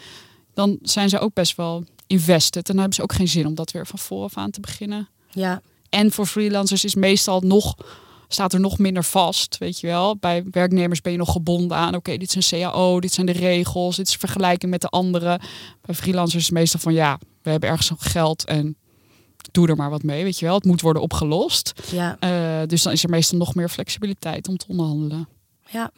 dan 0.53 0.77
zijn 0.81 1.09
ze 1.09 1.19
ook 1.19 1.33
best 1.33 1.55
wel 1.55 1.83
invested. 2.07 2.55
En 2.55 2.61
dan 2.73 2.77
hebben 2.77 2.95
ze 2.95 3.01
ook 3.01 3.13
geen 3.13 3.27
zin 3.27 3.47
om 3.47 3.55
dat 3.55 3.71
weer 3.71 3.87
van 3.87 3.99
vooraf 3.99 4.37
aan 4.37 4.51
te 4.51 4.59
beginnen. 4.59 5.09
Ja, 5.31 5.61
En 5.89 6.11
voor 6.11 6.25
freelancers 6.25 6.83
is 6.83 6.95
meestal 6.95 7.39
nog, 7.41 7.75
staat 8.27 8.53
er 8.53 8.59
nog 8.59 8.77
minder 8.77 9.03
vast, 9.03 9.57
weet 9.57 9.79
je 9.79 9.87
wel. 9.87 10.17
Bij 10.17 10.43
werknemers 10.51 11.01
ben 11.01 11.11
je 11.11 11.17
nog 11.17 11.31
gebonden 11.31 11.77
aan, 11.77 11.95
oké, 11.95 12.17
dit 12.17 12.35
is 12.35 12.51
een 12.51 12.59
CAO, 12.59 12.99
dit 12.99 13.13
zijn 13.13 13.25
de 13.25 13.31
regels, 13.31 13.95
dit 13.95 14.07
is 14.07 14.15
vergelijking 14.15 14.71
met 14.71 14.81
de 14.81 14.87
anderen. 14.89 15.41
Bij 15.81 15.95
freelancers 15.95 16.35
is 16.41 16.45
het 16.45 16.53
meestal 16.57 16.79
van, 16.79 16.93
ja, 16.93 17.19
we 17.41 17.49
hebben 17.49 17.69
ergens 17.69 17.89
nog 17.89 18.11
geld 18.11 18.45
en 18.45 18.77
doe 19.51 19.67
er 19.67 19.75
maar 19.75 19.89
wat 19.89 20.03
mee, 20.03 20.23
weet 20.23 20.39
je 20.39 20.45
wel. 20.45 20.55
Het 20.55 20.65
moet 20.65 20.81
worden 20.81 21.01
opgelost. 21.01 21.73
ja, 21.91 22.17
Eh, 22.19 22.67
dus 22.67 22.81
dan 22.83 22.91
is 22.93 23.03
er 23.03 23.09
meestal 23.09 23.37
nog 23.37 23.55
meer 23.55 23.69
flexibiliteit 23.69 24.47
om 24.47 24.57
te 24.57 24.65
onderhandelen. 24.67 25.27
ja. 25.69 25.91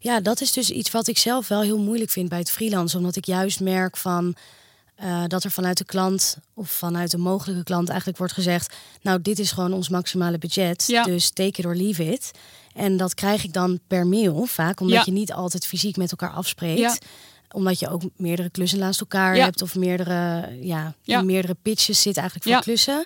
Ja, 0.00 0.20
dat 0.20 0.40
is 0.40 0.52
dus 0.52 0.70
iets 0.70 0.90
wat 0.90 1.06
ik 1.08 1.18
zelf 1.18 1.48
wel 1.48 1.60
heel 1.62 1.78
moeilijk 1.78 2.10
vind 2.10 2.28
bij 2.28 2.38
het 2.38 2.50
freelancen. 2.50 2.98
Omdat 2.98 3.16
ik 3.16 3.24
juist 3.24 3.60
merk 3.60 3.96
van 3.96 4.34
eh, 4.98 5.24
dat 5.26 5.44
er 5.44 5.50
vanuit 5.50 5.78
de 5.78 5.84
klant 5.84 6.36
of 6.54 6.70
vanuit 6.70 7.10
de 7.10 7.18
mogelijke 7.18 7.62
klant 7.62 7.88
eigenlijk 7.88 8.18
wordt 8.18 8.32
gezegd: 8.32 8.74
Nou, 9.02 9.22
dit 9.22 9.38
is 9.38 9.50
gewoon 9.50 9.72
ons 9.72 9.88
maximale 9.88 10.38
budget. 10.38 10.84
Ja. 10.86 11.02
Dus 11.02 11.30
take 11.30 11.58
it 11.60 11.64
or 11.64 11.74
leave 11.74 12.04
it. 12.12 12.30
En 12.74 12.96
dat 12.96 13.14
krijg 13.14 13.44
ik 13.44 13.52
dan 13.52 13.80
per 13.86 14.06
mail 14.06 14.44
vaak, 14.46 14.80
omdat 14.80 14.96
Ja. 14.96 15.02
je 15.06 15.10
niet 15.12 15.32
altijd 15.32 15.66
fysiek 15.66 15.96
met 15.96 16.10
elkaar 16.10 16.30
afspreekt. 16.30 16.78
Ja. 16.78 16.96
Omdat 17.50 17.78
je 17.78 17.88
ook 17.90 18.02
meerdere 18.16 18.50
klussen 18.50 18.78
naast 18.78 19.00
elkaar 19.00 19.34
hebt 19.34 19.62
of 19.62 19.74
meerdere, 19.74 20.48
ja, 20.60 20.94
meerdere 21.22 21.56
pitches 21.62 22.02
zit 22.02 22.16
eigenlijk 22.16 22.46
voor 22.48 22.62
klussen. 22.62 23.04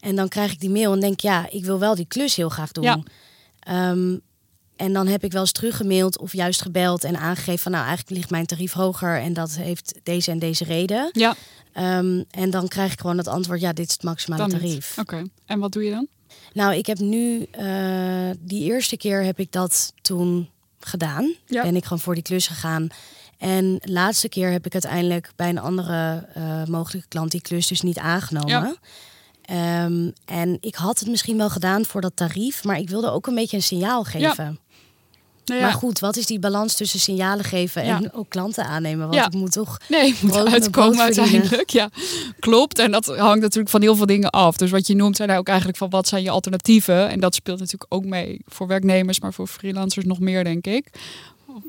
En 0.00 0.16
dan 0.16 0.28
krijg 0.28 0.52
ik 0.52 0.60
die 0.60 0.70
mail 0.70 0.92
en 0.92 1.00
denk, 1.00 1.20
ja, 1.20 1.50
ik 1.50 1.64
wil 1.64 1.78
wel 1.78 1.94
die 1.94 2.06
klus 2.06 2.36
heel 2.36 2.48
graag 2.48 2.72
doen. 2.72 2.84
Ja. 2.84 3.00
En 4.78 4.92
dan 4.92 5.06
heb 5.06 5.24
ik 5.24 5.32
wel 5.32 5.40
eens 5.40 5.52
teruggemaild 5.52 6.18
of 6.18 6.32
juist 6.32 6.62
gebeld 6.62 7.04
en 7.04 7.16
aangegeven 7.16 7.58
van 7.58 7.72
nou 7.72 7.84
eigenlijk 7.84 8.16
ligt 8.16 8.30
mijn 8.30 8.46
tarief 8.46 8.72
hoger 8.72 9.20
en 9.20 9.32
dat 9.32 9.56
heeft 9.56 9.94
deze 10.02 10.30
en 10.30 10.38
deze 10.38 10.64
reden. 10.64 11.08
Ja, 11.12 11.36
Ehm, 11.78 12.22
en 12.30 12.50
dan 12.50 12.68
krijg 12.68 12.92
ik 12.92 13.00
gewoon 13.00 13.18
het 13.18 13.28
antwoord, 13.28 13.60
ja, 13.60 13.72
dit 13.72 13.86
is 13.86 13.92
het 13.92 14.02
maximale 14.02 14.42
dan 14.42 14.50
tarief. 14.50 14.98
Oké, 14.98 15.22
en 15.46 15.58
wat 15.58 15.72
doe 15.72 15.84
je 15.84 15.90
dan? 15.90 16.06
Nou, 16.52 16.74
ik 16.74 16.86
heb 16.86 16.98
nu, 16.98 17.46
eh, 17.50 18.30
die 18.38 18.62
eerste 18.62 18.96
keer 18.96 19.22
heb 19.22 19.38
ik 19.38 19.52
dat 19.52 19.92
toen 20.02 20.50
gedaan. 20.80 21.34
Ja. 21.46 21.62
Ben 21.62 21.76
ik 21.76 21.82
gewoon 21.82 22.00
voor 22.00 22.14
die 22.14 22.22
klus 22.22 22.46
gegaan. 22.46 22.88
En 23.38 23.78
de 23.80 23.92
laatste 23.92 24.28
keer 24.28 24.50
heb 24.50 24.66
ik 24.66 24.72
uiteindelijk 24.72 25.32
bij 25.36 25.48
een 25.48 25.58
andere 25.58 26.28
eh, 26.34 26.64
mogelijke 26.64 27.08
klant 27.08 27.30
die 27.30 27.40
klus 27.40 27.66
dus 27.66 27.80
niet 27.80 27.98
aangenomen. 27.98 28.50
Ja. 28.50 28.74
Ehm, 29.42 30.10
en 30.24 30.58
ik 30.60 30.74
had 30.74 30.98
het 30.98 31.08
misschien 31.08 31.36
wel 31.36 31.50
gedaan 31.50 31.84
voor 31.84 32.00
dat 32.00 32.16
tarief, 32.16 32.64
maar 32.64 32.78
ik 32.78 32.88
wilde 32.88 33.10
ook 33.10 33.26
een 33.26 33.34
beetje 33.34 33.56
een 33.56 33.62
signaal 33.62 34.04
geven. 34.04 34.58
Nou 35.48 35.60
Maar 35.60 35.72
goed, 35.72 35.98
wat 35.98 36.16
is 36.16 36.26
die 36.26 36.38
balans 36.38 36.74
tussen 36.74 37.00
signalen 37.00 37.44
geven 37.44 37.82
en 37.82 38.02
Ja. 38.02 38.10
ook 38.12 38.28
klanten 38.28 38.64
aannemen? 38.66 39.02
Want 39.08 39.14
Ja. 39.14 39.26
ik 39.26 39.32
moet 39.34 39.52
toch. 39.52 39.78
Nee, 39.88 40.14
moet 40.20 40.36
uitkomen 40.36 41.00
uiteindelijk. 41.00 41.70
Ja, 41.70 41.88
klopt. 42.38 42.78
En 42.78 42.90
dat 42.90 43.06
hangt 43.06 43.40
natuurlijk 43.40 43.68
van 43.70 43.80
heel 43.82 43.96
veel 43.96 44.06
dingen 44.06 44.30
af. 44.30 44.56
Dus 44.56 44.70
wat 44.70 44.86
je 44.86 44.94
noemt 44.94 45.16
zijn 45.16 45.28
daar 45.28 45.38
ook 45.38 45.48
eigenlijk 45.48 45.78
van 45.78 45.90
wat 45.90 46.08
zijn 46.08 46.22
je 46.22 46.30
alternatieven. 46.30 47.08
En 47.08 47.20
dat 47.20 47.34
speelt 47.34 47.58
natuurlijk 47.58 47.94
ook 47.94 48.04
mee 48.04 48.40
voor 48.46 48.66
werknemers, 48.66 49.20
maar 49.20 49.32
voor 49.32 49.46
freelancers 49.46 50.04
nog 50.04 50.18
meer, 50.20 50.44
denk 50.44 50.66
ik. 50.66 50.90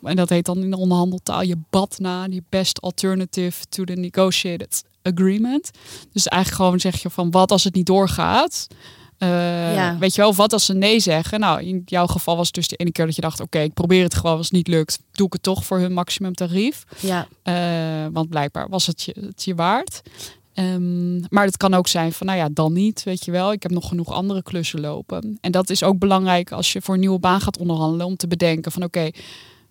En 0.03 0.15
dat 0.15 0.29
heet 0.29 0.45
dan 0.45 0.57
in 0.57 0.69
de 0.69 0.77
onderhandeltaal 0.77 1.41
je 1.41 1.55
BATNA, 1.69 2.27
die 2.27 2.43
Best 2.49 2.81
Alternative 2.81 3.65
to 3.69 3.83
the 3.83 3.93
Negotiated 3.93 4.83
Agreement. 5.03 5.71
Dus 6.13 6.27
eigenlijk 6.27 6.63
gewoon 6.63 6.79
zeg 6.79 7.01
je 7.01 7.09
van 7.09 7.31
wat 7.31 7.51
als 7.51 7.63
het 7.63 7.73
niet 7.75 7.85
doorgaat. 7.85 8.67
Eh, 9.19 9.73
Ja. 9.75 9.97
Weet 9.97 10.15
je 10.15 10.21
wel, 10.21 10.34
wat 10.36 10.53
als 10.53 10.65
ze 10.65 10.73
nee 10.73 10.99
zeggen? 10.99 11.39
Nou, 11.39 11.62
in 11.63 11.82
jouw 11.86 12.08
geval 12.08 12.36
was 12.38 12.45
het 12.45 12.55
dus 12.55 12.67
de 12.67 12.75
ene 12.75 12.91
keer 12.91 13.05
dat 13.05 13.15
je 13.15 13.21
dacht, 13.21 13.39
oké, 13.39 13.60
ik 13.60 13.73
probeer 13.73 14.03
het 14.03 14.15
gewoon, 14.15 14.38
als 14.38 14.45
het 14.45 14.55
niet 14.55 14.67
lukt, 14.67 14.99
doe 15.12 15.25
ik 15.27 15.34
het 15.34 15.43
toch 15.43 15.65
voor 15.65 15.79
hun 15.79 15.93
maximumtarief. 15.93 16.84
Ja, 16.99 17.27
Eh, 17.43 17.53
want 18.12 18.29
blijkbaar 18.29 18.69
was 18.69 18.88
het 18.88 19.01
je, 19.03 19.15
het 19.25 19.43
je 19.43 19.55
waard. 19.55 20.01
Ehm, 20.53 21.19
maar 21.19 21.45
het 21.45 21.58
kan 21.58 21.73
ook 21.73 21.88
zijn 21.88 22.12
van, 22.13 22.27
nou 22.27 22.39
ja, 22.39 22.49
dan 22.51 22.73
niet, 22.73 23.03
weet 23.03 23.25
je 23.25 23.32
wel. 23.32 23.51
Ik 23.51 23.63
heb 23.63 23.71
nog 23.71 23.88
genoeg 23.88 24.12
andere 24.12 24.43
klussen 24.43 24.79
lopen. 24.79 25.38
En 25.41 25.51
dat 25.51 25.69
is 25.69 25.84
ook 25.84 25.99
belangrijk 25.99 26.51
als 26.51 26.73
je 26.73 26.82
voor 26.82 26.93
een 26.93 26.99
nieuwe 26.99 27.19
baan 27.19 27.41
gaat 27.41 27.58
onderhandelen. 27.58 28.05
Om 28.05 28.15
te 28.15 28.27
bedenken 28.27 28.71
van, 28.71 28.84
oké, 28.84 29.10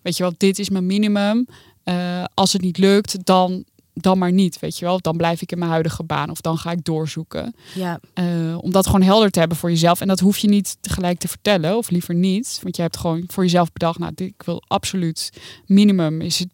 weet 0.01 0.17
je 0.17 0.23
wel, 0.23 0.33
dit 0.37 0.59
is 0.59 0.69
mijn 0.69 0.85
minimum. 0.85 1.47
Eh, 1.83 2.23
als 2.33 2.53
het 2.53 2.61
niet 2.61 2.77
lukt, 2.77 3.25
dan, 3.25 3.63
dan 4.01 4.17
maar 4.17 4.31
niet, 4.31 4.59
weet 4.59 4.77
je 4.77 4.85
wel. 4.85 4.99
Dan 5.01 5.17
blijf 5.17 5.41
ik 5.41 5.51
in 5.51 5.57
mijn 5.59 5.71
huidige 5.71 6.03
baan 6.03 6.29
of 6.29 6.41
dan 6.41 6.57
ga 6.57 6.71
ik 6.71 6.83
doorzoeken. 6.83 7.55
ja, 7.73 7.99
Eh, 8.13 8.57
om 8.61 8.71
dat 8.71 8.85
gewoon 8.85 9.01
helder 9.01 9.29
te 9.31 9.39
hebben 9.39 9.57
voor 9.57 9.69
jezelf. 9.69 10.01
En 10.01 10.07
dat 10.07 10.19
hoef 10.19 10.37
je 10.37 10.47
niet 10.47 10.77
tegelijk 10.81 11.19
te 11.19 11.27
vertellen, 11.27 11.77
of 11.77 11.89
liever 11.89 12.15
niet. 12.15 12.59
Want 12.63 12.75
je 12.75 12.81
hebt 12.81 12.97
gewoon 12.97 13.23
voor 13.27 13.43
jezelf 13.43 13.71
bedacht, 13.71 13.99
nou, 13.99 14.11
ik 14.15 14.43
wil 14.45 14.63
absoluut 14.67 15.29
minimum 15.65 16.21
is 16.21 16.39
het, 16.39 16.49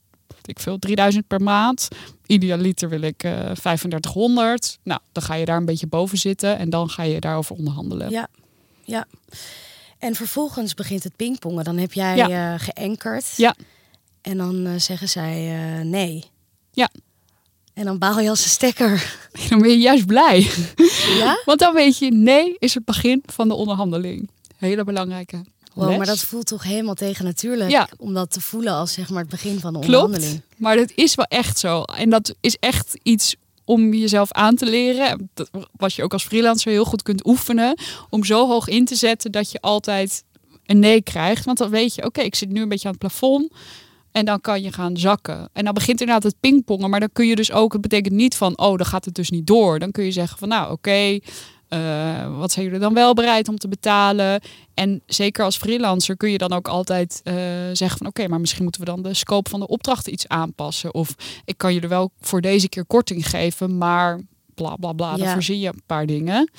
ik 0.45 0.59
veel, 0.59 0.79
3000 0.79 1.27
per 1.27 1.41
maand. 1.41 1.87
Idealiter 2.25 2.89
wil 2.89 3.01
ik 3.01 3.23
eh 3.23 3.31
3500. 3.51 4.77
Nou, 4.83 4.99
dan 5.11 5.23
ga 5.23 5.33
je 5.35 5.45
daar 5.45 5.57
een 5.57 5.65
beetje 5.65 5.87
boven 5.87 6.17
zitten 6.17 6.57
en 6.57 6.69
dan 6.69 6.89
ga 6.89 7.03
je 7.03 7.19
daarover 7.19 7.55
onderhandelen. 7.55 8.09
ja, 8.09 8.27
ja. 8.83 9.05
En 9.99 10.15
vervolgens 10.15 10.73
begint 10.73 11.03
het 11.03 11.15
pingpongen. 11.15 11.63
Dan 11.63 11.77
heb 11.77 11.93
jij 11.93 12.17
eh 12.17 12.53
geankerd. 12.59 13.33
Ja. 13.37 13.55
En 14.21 14.37
dan 14.37 14.79
zeggen 14.79 15.09
zij 15.09 15.53
nee. 15.83 16.23
Ja. 16.71 16.89
En 17.75 17.85
dan 17.85 17.97
baal 17.97 18.19
je 18.19 18.29
als 18.29 18.43
een 18.43 18.49
stekker. 18.49 19.17
Dan 19.49 19.59
ben 19.59 19.69
je 19.69 19.77
juist 19.79 20.05
blij. 20.05 20.49
Ja? 21.17 21.41
Want 21.45 21.59
dan 21.59 21.73
weet 21.73 21.97
je, 21.97 22.11
nee 22.11 22.55
is 22.59 22.73
het 22.73 22.85
begin 22.85 23.23
van 23.25 23.47
de 23.47 23.53
onderhandeling. 23.53 24.29
Hele 24.57 24.83
belangrijke 24.83 25.43
Wow, 25.73 25.87
les. 25.87 25.97
maar 25.97 26.05
dat 26.05 26.19
voelt 26.19 26.47
toch 26.47 26.63
helemaal 26.63 26.93
tegen 26.93 27.25
natuurlijk. 27.25 27.69
Ja. 27.69 27.89
Om 27.97 28.13
dat 28.13 28.31
te 28.31 28.41
voelen 28.41 28.73
als 28.73 28.93
zeg 28.93 29.09
maar 29.09 29.21
het 29.21 29.29
begin 29.29 29.59
van 29.59 29.73
de 29.73 29.79
Klopt, 29.79 30.03
onderhandeling. 30.03 30.41
maar 30.57 30.75
dat 30.75 30.91
is 30.95 31.15
wel 31.15 31.25
echt 31.25 31.59
zo. 31.59 31.81
En 31.83 32.09
dat 32.09 32.35
is 32.41 32.55
echt 32.59 32.97
iets 33.03 33.35
om 33.65 33.93
jezelf 33.93 34.31
aan 34.31 34.55
te 34.55 34.65
leren. 34.65 35.29
Dat, 35.33 35.49
wat 35.77 35.93
je 35.93 36.03
ook 36.03 36.13
als 36.13 36.23
freelancer 36.23 36.71
heel 36.71 36.85
goed 36.85 37.01
kunt 37.03 37.27
oefenen. 37.27 37.77
Om 38.09 38.23
zo 38.23 38.47
hoog 38.47 38.67
in 38.67 38.85
te 38.85 38.95
zetten 38.95 39.31
dat 39.31 39.51
je 39.51 39.61
altijd 39.61 40.23
een 40.65 40.79
nee 40.79 41.01
krijgt. 41.01 41.45
Want 41.45 41.57
dan 41.57 41.69
weet 41.69 41.95
je, 41.95 42.05
oké, 42.05 42.21
ik 42.21 42.35
zit 42.35 42.49
nu 42.49 42.61
een 42.61 42.69
beetje 42.69 42.87
aan 42.87 42.95
het 42.99 43.07
plafond. 43.07 43.51
En 44.15 44.25
dan 44.25 44.41
kan 44.41 44.61
je 44.61 44.71
gaan 44.71 44.97
zakken. 44.97 45.49
En 45.53 45.63
dan 45.63 45.73
begint 45.73 45.99
inderdaad 45.99 46.23
het 46.23 46.39
pingpongen. 46.39 46.89
Maar 46.89 46.99
dan 46.99 47.09
kun 47.13 47.27
je 47.27 47.35
dus 47.35 47.51
ook, 47.51 47.73
het 47.73 47.81
betekent 47.81 48.13
niet 48.13 48.35
van, 48.35 48.57
oh, 48.57 48.77
dan 48.77 48.85
gaat 48.85 49.05
het 49.05 49.15
dus 49.15 49.29
niet 49.29 49.47
door. 49.47 49.79
Dan 49.79 49.91
kun 49.91 50.03
je 50.03 50.11
zeggen 50.11 50.37
van, 50.37 50.47
nou, 50.47 50.71
oké, 50.71 51.19
eh, 51.67 52.37
wat 52.37 52.51
zijn 52.51 52.65
jullie 52.65 52.79
dan 52.79 52.93
wel 52.93 53.13
bereid 53.13 53.47
om 53.47 53.57
te 53.57 53.67
betalen? 53.67 54.41
En 54.73 55.01
zeker 55.05 55.43
als 55.43 55.57
freelancer 55.57 56.17
kun 56.17 56.31
je 56.31 56.37
dan 56.37 56.53
ook 56.53 56.67
altijd 56.67 57.21
uh, 57.23 57.33
zeggen 57.73 57.97
van, 57.97 58.07
oké, 58.07 58.27
maar 58.27 58.39
misschien 58.39 58.63
moeten 58.63 58.81
we 58.81 58.87
dan 58.87 59.01
de 59.01 59.13
scope 59.13 59.49
van 59.49 59.59
de 59.59 59.67
opdrachten 59.67 60.13
iets 60.13 60.27
aanpassen. 60.27 60.93
Of 60.93 61.15
ik 61.45 61.57
kan 61.57 61.73
je 61.73 61.81
er 61.81 61.89
wel 61.89 62.11
voor 62.21 62.41
deze 62.41 62.69
keer 62.69 62.85
korting 62.85 63.29
geven, 63.29 63.77
maar 63.77 64.21
bla 64.53 64.75
bla 64.75 64.93
bla. 64.93 65.17
Dan 65.17 65.27
voorzie 65.27 65.59
je 65.59 65.67
een 65.67 65.81
paar 65.85 66.05
dingen. 66.05 66.49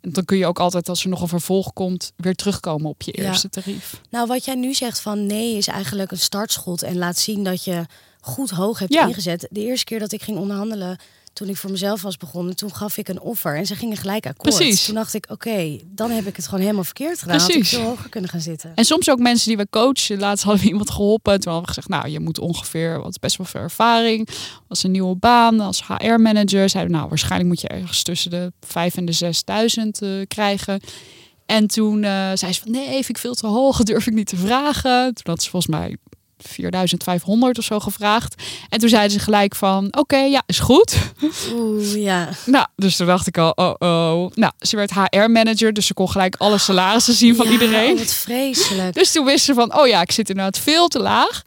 En 0.00 0.12
dan 0.12 0.24
kun 0.24 0.36
je 0.36 0.46
ook 0.46 0.60
altijd, 0.60 0.88
als 0.88 1.02
er 1.02 1.08
nog 1.08 1.20
een 1.20 1.28
vervolg 1.28 1.72
komt, 1.72 2.12
weer 2.16 2.34
terugkomen 2.34 2.90
op 2.90 3.02
je 3.02 3.12
eerste 3.12 3.48
tarief. 3.48 4.00
Nou, 4.10 4.26
wat 4.26 4.44
jij 4.44 4.54
nu 4.54 4.74
zegt 4.74 5.00
van 5.00 5.26
nee 5.26 5.56
is 5.56 5.66
eigenlijk 5.66 6.10
een 6.10 6.18
startschot 6.18 6.82
en 6.82 6.98
laat 6.98 7.18
zien 7.18 7.44
dat 7.44 7.64
je 7.64 7.86
goed 8.20 8.50
hoog 8.50 8.78
hebt 8.78 8.94
ingezet. 8.94 9.46
De 9.50 9.60
eerste 9.60 9.84
keer 9.84 9.98
dat 9.98 10.12
ik 10.12 10.22
ging 10.22 10.38
onderhandelen, 10.38 10.98
toen 11.32 11.48
ik 11.48 11.56
voor 11.56 11.70
mezelf 11.70 12.02
was 12.02 12.16
begonnen, 12.16 12.56
toen 12.56 12.74
gaf 12.74 12.96
ik 12.96 13.08
een 13.08 13.20
offer 13.20 13.56
en 13.56 13.66
ze 13.66 13.74
gingen 13.74 13.96
gelijk 13.96 14.26
akkoord. 14.26 14.56
Precies. 14.56 14.84
Toen 14.84 14.94
dacht 14.94 15.14
ik, 15.14 15.26
oké, 15.30 15.78
dan 15.86 16.10
heb 16.10 16.26
ik 16.26 16.36
het 16.36 16.44
gewoon 16.44 16.60
helemaal 16.60 16.84
verkeerd 16.84 17.18
gedaan. 17.18 17.36
Precies. 17.36 17.54
Had 17.54 17.64
ik 17.64 17.78
veel 17.78 17.88
hoger 17.88 18.08
kunnen 18.08 18.30
gaan 18.30 18.40
zitten. 18.40 18.72
En 18.74 18.84
soms 18.84 19.10
ook 19.10 19.18
mensen 19.18 19.48
die 19.48 19.56
we 19.56 19.66
coachen. 19.70 20.18
Laatst 20.18 20.44
hadden 20.44 20.62
we 20.62 20.68
iemand 20.68 20.90
geholpen. 20.90 21.40
Toen 21.40 21.52
hadden 21.52 21.68
we 21.68 21.74
gezegd, 21.74 21.88
nou, 21.88 22.08
je 22.08 22.20
moet 22.20 22.38
ongeveer, 22.38 23.00
wat 23.02 23.18
best 23.20 23.36
wel 23.36 23.46
veel 23.46 23.60
ervaring. 23.60 24.28
Was 24.68 24.82
een 24.82 24.90
nieuwe 24.90 25.16
baan 25.16 25.60
als 25.60 25.86
HR-manager. 25.86 26.68
Zeiden, 26.68 26.92
nou, 26.92 27.08
waarschijnlijk 27.08 27.48
moet 27.48 27.60
je 27.60 27.68
ergens 27.68 28.02
tussen 28.02 28.30
de 28.30 28.52
5 28.60 28.96
en 28.96 29.04
de 29.04 29.12
6000 29.12 30.02
uh, 30.02 30.22
krijgen. 30.26 30.80
En 31.46 31.66
toen 31.66 32.02
uh, 32.02 32.30
zei 32.34 32.52
ze 32.52 32.60
van, 32.60 32.70
nee, 32.70 32.88
vind 32.88 33.08
ik 33.08 33.18
veel 33.18 33.34
te 33.34 33.46
hoog, 33.46 33.82
durf 33.82 34.06
ik 34.06 34.14
niet 34.14 34.26
te 34.26 34.36
vragen. 34.36 35.14
Toen 35.14 35.32
had 35.32 35.42
ze 35.42 35.50
volgens 35.50 35.72
mij 35.72 35.96
4500 36.42 37.58
of 37.58 37.64
zo 37.64 37.80
gevraagd. 37.80 38.42
En 38.68 38.78
toen 38.78 38.88
zeiden 38.88 39.10
ze 39.10 39.18
gelijk 39.18 39.54
van, 39.54 39.88
oké, 39.90 40.16
ja, 40.16 40.42
is 40.46 40.58
goed. 40.58 40.96
Oeh, 41.52 41.94
ja. 41.94 42.28
nou, 42.46 42.66
dus 42.76 42.96
toen 42.96 43.06
dacht 43.06 43.26
ik 43.26 43.38
al, 43.38 43.52
oh, 43.54 43.74
oh. 43.78 44.30
Nou, 44.34 44.52
ze 44.58 44.76
werd 44.76 44.92
HR-manager, 44.92 45.72
dus 45.72 45.86
ze 45.86 45.94
kon 45.94 46.10
gelijk 46.10 46.36
alle 46.36 46.58
salarissen 46.58 47.14
zien 47.14 47.36
van 47.36 47.46
iedereen. 47.46 47.96
wat 47.96 48.12
vreselijk. 48.12 48.94
Dus 48.94 49.12
toen 49.12 49.24
wist 49.24 49.44
ze 49.44 49.54
van, 49.54 49.78
oh 49.78 49.86
ja, 49.86 50.00
ik 50.00 50.12
zit 50.12 50.28
inderdaad 50.28 50.58
veel 50.58 50.88
te 50.88 50.98
laag. 50.98 51.42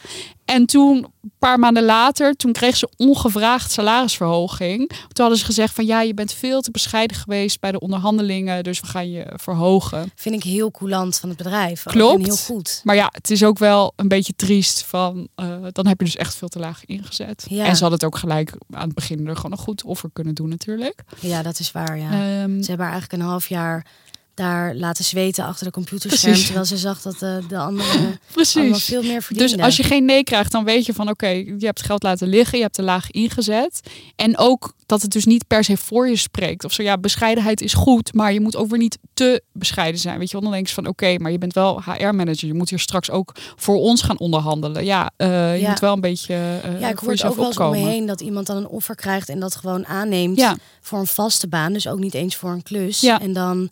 En 0.46 0.66
toen, 0.66 0.98
een 0.98 1.32
paar 1.40 1.60
maanden 1.60 1.84
later, 1.84 2.34
toen 2.36 2.52
kreeg 2.52 2.78
ze 2.78 2.90
ongevraagd 2.98 3.72
salarisverhoging. 3.72 4.88
Toen 4.88 4.98
hadden 5.14 5.38
ze 5.38 5.46
gezegd 5.46 5.74
van 5.74 5.86
ja, 5.86 6.02
je 6.02 6.14
bent 6.14 6.34
veel 6.34 6.62
te 6.62 6.72
bescheiden 6.72 7.18
geweest 7.18 7.60
bij 7.60 7.72
de 7.72 7.80
onderhandelingen, 7.80 8.64
dus 8.64 8.80
we 8.80 8.88
gaan 8.88 9.12
je 9.12 9.26
verhogen. 9.36 10.12
Vind 10.16 10.36
ik 10.36 10.44
heel 10.44 10.72
coulant 10.72 11.18
van 11.18 11.30
het 11.30 11.38
bedrijf. 11.38 11.84
Klopt. 11.84 12.26
heel 12.26 12.36
goed. 12.36 12.82
Maar 12.84 12.96
ja, 12.96 13.10
het 13.12 13.30
is 13.30 13.44
ook 13.44 13.58
wel 13.58 13.94
een 13.96 14.08
beetje 14.08 14.34
triest 14.36 14.84
van, 14.84 15.28
uh, 15.36 15.56
dan 15.72 15.88
heb 15.88 16.00
je 16.00 16.06
dus 16.06 16.16
echt 16.16 16.36
veel 16.36 16.48
te 16.48 16.60
laag 16.60 16.86
ingezet. 16.86 17.46
Ja. 17.50 17.66
En 17.66 17.76
ze 17.76 17.82
hadden 17.82 18.00
het 18.00 18.04
ook 18.04 18.18
gelijk 18.18 18.54
aan 18.72 18.86
het 18.86 18.94
begin 18.94 19.28
er 19.28 19.36
gewoon 19.36 19.52
een 19.52 19.58
goed 19.58 19.84
offer 19.84 20.10
kunnen 20.14 20.36
doen 20.36 20.50
natuurlijk. 20.50 21.04
Ja, 21.20 21.42
dat 21.42 21.60
is 21.60 21.72
waar, 21.72 21.98
ja. 21.98 22.42
Um, 22.44 22.62
ze 22.64 22.70
hebben 22.70 22.88
eigenlijk 22.88 23.22
een 23.22 23.30
half 23.30 23.48
jaar 23.48 23.86
daar 24.34 24.76
laten 24.76 25.04
zweten 25.04 25.46
achter 25.46 25.66
de 25.66 25.72
computerscherm. 25.72 26.36
Terwijl 26.36 26.66
ze 26.66 26.78
zag 26.78 27.02
dat 27.02 27.20
de, 27.20 27.42
de 27.48 27.58
andere 27.58 28.18
Precies. 28.32 28.84
veel 28.84 29.04
meer 29.04 29.22
verdienden. 29.22 29.58
Dus 29.58 29.66
als 29.66 29.78
je 29.78 29.84
geen 29.84 30.06
nee 30.06 30.24
krijgt, 30.24 30.52
dan 30.52 30.64
weet 30.64 30.86
je 30.86 30.94
van 30.94 31.10
oké, 31.10 31.28
je 31.28 31.56
hebt 31.60 31.82
geld 31.82 32.04
laten 32.04 32.28
liggen, 32.28 32.58
je 32.58 32.64
hebt 32.64 32.76
te 32.76 32.84
laag 32.84 33.12
ingezet. 33.12 33.82
En 34.16 34.38
ook 34.38 34.74
dat 34.86 35.02
het 35.02 35.12
dus 35.12 35.26
niet 35.26 35.48
per 35.48 35.64
se 35.64 35.78
voor 35.78 36.10
je 36.10 36.16
spreekt. 36.16 36.64
Of 36.64 36.74
zo 36.74 36.84
ja, 36.84 36.98
bescheidenheid 36.98 37.62
is 37.62 37.74
goed, 37.74 38.14
maar 38.14 38.34
je 38.34 38.42
moet 38.42 38.56
ook 38.56 38.70
weer 38.70 38.80
niet 38.80 38.98
te 39.14 39.44
bescheiden 39.52 40.00
zijn. 40.00 40.20
Weet 40.20 40.32
je 40.32 40.42
dan 40.42 40.52
denk 40.52 40.68
je 40.68 40.74
van 40.74 40.88
oké, 40.88 41.18
maar 41.18 41.32
je 41.32 41.38
bent 41.38 41.54
wel 41.54 41.82
HR-manager. 41.82 42.48
Je 42.48 42.54
moet 42.54 42.70
hier 42.70 42.80
straks 42.80 43.12
ook 43.12 43.36
voor 43.56 43.76
ons 43.76 44.02
gaan 44.02 44.20
onderhandelen. 44.20 44.86
Ja, 44.86 45.12
uh, 45.18 45.62
je 45.62 45.68
moet 45.68 45.80
wel 45.80 45.94
een 45.94 46.02
beetje 46.02 46.34
uh, 46.36 46.80
Ja, 46.80 46.90
ik 46.90 47.00
hoor 47.00 47.12
ook 47.12 47.36
wel 47.36 47.46
eens 47.46 47.58
om 47.58 47.72
me 47.72 47.78
heen 47.78 48.06
dat 48.06 48.22
iemand 48.22 48.48
dan 48.48 48.58
een 48.58 48.68
offer 48.68 48.96
krijgt 48.96 49.30
en 49.30 49.40
dat 49.40 49.56
gewoon 49.56 49.86
aanneemt 49.86 50.38
ja. 50.38 50.58
voor 50.82 51.00
een 51.00 51.08
vaste 51.08 51.48
baan. 51.48 51.74
Dus 51.74 51.88
ook 51.88 52.00
niet 52.00 52.14
eens 52.14 52.36
voor 52.36 52.52
een 52.52 52.64
klus. 52.64 53.00
Ja. 53.00 53.22
En 53.22 53.34
dan 53.34 53.70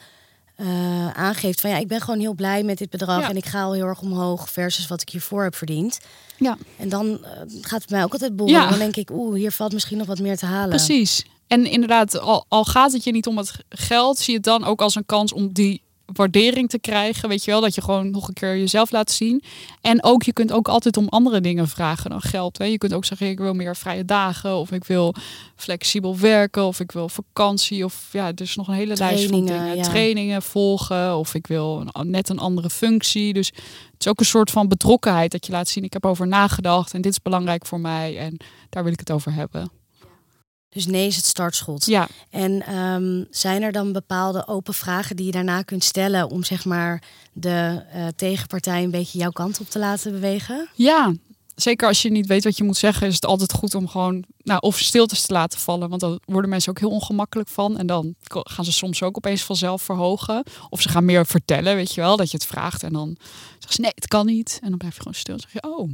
uh, 0.62 1.12
aangeeft 1.12 1.62
van 1.62 1.70
ja, 1.70 1.78
ik 1.78 1.88
ben 1.88 2.02
gewoon 2.02 2.20
heel 2.20 2.34
blij 2.34 2.64
met 2.64 2.78
dit 2.78 2.90
bedrag 2.90 3.30
en 3.30 3.38
ik 3.38 3.46
ga 3.46 3.64
al 3.64 3.74
heel 3.74 3.86
erg 3.86 4.02
omhoog 4.02 4.50
versus 4.50 4.88
wat 4.88 5.02
ik 5.02 5.10
hiervoor 5.10 5.44
heb 5.44 5.56
verdiend. 5.56 6.00
Ja. 6.38 6.58
En 6.78 6.90
dan 6.90 7.08
uh, 7.08 7.18
gaat 7.62 7.82
het 7.82 7.90
mij 7.90 8.04
ook 8.04 8.14
altijd 8.14 8.36
boeren. 8.36 8.62
Ja. 8.62 8.70
Dan 8.70 8.80
denk 8.80 8.96
ik, 8.96 9.10
oeh, 9.12 9.36
hier 9.36 9.52
valt 9.52 9.74
misschien 9.74 9.98
nog 9.98 10.08
wat 10.08 10.20
meer 10.20 10.38
te 10.38 10.46
halen. 10.46 10.70
Precies. 10.70 11.26
En 11.48 11.66
inderdaad, 11.66 12.20
al, 12.20 12.46
al 12.48 12.66
gaat 12.66 12.92
het 12.92 13.04
je 13.04 13.12
niet 13.12 13.28
om 13.28 13.38
het 13.38 13.52
geld, 13.70 14.18
zie 14.18 14.30
je 14.30 14.36
het 14.36 14.44
dan 14.44 14.64
ook 14.64 14.82
als 14.82 14.96
een 14.96 15.06
kans 15.06 15.34
om 15.34 15.54
die 15.54 15.82
waardering 16.14 16.70
te 16.70 16.80
krijgen. 16.80 17.30
Weet 17.30 17.44
je 17.44 17.52
wel, 17.52 17.62
dat 17.62 17.76
je 17.76 17.82
gewoon 17.82 18.12
nog 18.12 18.28
een 18.28 18.34
keer 18.34 18.58
jezelf 18.58 18.92
laat 18.92 19.12
zien. 19.12 19.44
En 19.82 20.04
ook, 20.04 20.24
je 20.24 20.34
kunt 20.34 20.52
ook 20.52 20.68
altijd 20.68 20.98
om 20.98 21.08
andere 21.08 21.42
dingen 21.42 21.68
vragen 21.68 22.10
dan 22.10 22.22
geld. 22.22 22.58
Hè. 22.58 22.66
Je 22.66 22.78
kunt 22.78 22.94
ook 22.94 23.06
zeggen, 23.06 23.30
ik 23.30 23.40
wil 23.40 23.54
meer 23.54 23.76
vrije 23.76 24.06
dagen. 24.06 24.56
Of 24.56 24.72
ik 24.72 24.84
wil 24.84 25.16
flexibel 25.56 26.18
werken. 26.18 26.66
Of 26.66 26.80
ik 26.80 26.92
wil 26.92 27.10
vakantie. 27.10 27.86
Of 27.86 28.10
ja, 28.12 28.32
dus 28.32 28.56
nog 28.56 28.68
een 28.68 28.74
hele 28.74 28.96
lijst 28.96 29.30
van 29.30 29.46
dingen. 29.46 29.82
Trainingen 29.82 30.42
volgen. 30.42 31.18
Of 31.18 31.34
ik 31.34 31.48
wil 31.48 31.88
net 32.04 32.30
een 32.30 32.40
andere 32.40 32.70
functie. 32.70 33.34
Dus 33.34 33.48
het 33.48 34.00
is 34.00 34.08
ook 34.08 34.20
een 34.20 34.26
soort 34.26 34.52
van 34.52 34.68
betrokkenheid 34.68 35.32
dat 35.32 35.46
je 35.46 35.52
laat 35.52 35.68
zien. 35.68 35.84
Ik 35.84 35.94
heb 35.94 36.06
over 36.06 36.28
nagedacht 36.28 36.94
en 36.94 37.02
dit 37.02 37.12
is 37.12 37.22
belangrijk 37.22 37.66
voor 37.66 37.80
mij. 37.80 38.18
En 38.18 38.38
daar 38.70 38.84
wil 38.84 38.94
ik 38.94 39.00
het 39.00 39.12
over 39.12 39.34
hebben. 39.34 39.81
Dus 40.74 40.86
nee 40.86 41.08
is 41.08 41.16
het 41.16 41.26
startschot. 41.26 41.86
Ja. 41.86 42.08
En 42.30 42.66
ehm, 42.66 43.24
zijn 43.30 43.62
er 43.62 43.72
dan 43.72 43.92
bepaalde 43.92 44.48
open 44.48 44.74
vragen 44.74 45.16
die 45.16 45.26
je 45.26 45.32
daarna 45.32 45.62
kunt 45.62 45.84
stellen 45.84 46.30
om 46.30 46.44
zeg 46.44 46.66
maar 46.66 47.04
de 47.34 47.84
uh, 47.96 48.08
tegenpartij 48.16 48.84
een 48.84 48.92
beetje 48.92 49.18
jouw 49.18 49.32
kant 49.32 49.60
op 49.60 49.70
te 49.70 49.80
laten 49.80 50.12
bewegen? 50.12 50.70
Ja, 50.74 51.14
zeker 51.56 51.88
als 51.88 52.02
je 52.02 52.12
niet 52.12 52.28
weet 52.28 52.44
wat 52.44 52.58
je 52.58 52.64
moet 52.64 52.78
zeggen, 52.78 53.08
is 53.08 53.16
het 53.16 53.26
altijd 53.26 53.54
goed 53.54 53.76
om 53.76 53.88
gewoon 53.88 54.24
nou, 54.44 54.60
of 54.60 54.80
stiltes 54.80 55.26
te 55.26 55.34
laten 55.34 55.60
vallen. 55.60 55.90
Want 55.90 56.02
dan 56.02 56.20
worden 56.26 56.50
mensen 56.50 56.72
ook 56.72 56.80
heel 56.80 56.90
ongemakkelijk 56.90 57.50
van. 57.50 57.78
En 57.78 57.88
dan 57.88 58.16
gaan 58.28 58.66
ze 58.66 58.72
soms 58.72 59.04
ook 59.04 59.18
opeens 59.18 59.44
vanzelf 59.44 59.82
verhogen. 59.82 60.44
Of 60.70 60.82
ze 60.82 60.90
gaan 60.90 61.06
meer 61.06 61.26
vertellen, 61.26 61.76
weet 61.76 61.94
je 61.94 62.02
wel, 62.02 62.18
dat 62.18 62.32
je 62.32 62.38
het 62.38 62.46
vraagt. 62.46 62.84
En 62.84 62.94
dan 62.94 63.18
zeggen 63.52 63.74
ze 63.74 63.82
nee, 63.82 63.92
het 63.96 64.08
kan 64.08 64.26
niet. 64.26 64.60
En 64.62 64.70
dan 64.70 64.78
blijf 64.78 64.94
je 64.94 65.00
gewoon 65.00 65.18
stil. 65.18 65.34
En 65.34 65.40
zeg 65.40 65.54
je, 65.54 65.64
oh, 65.64 65.90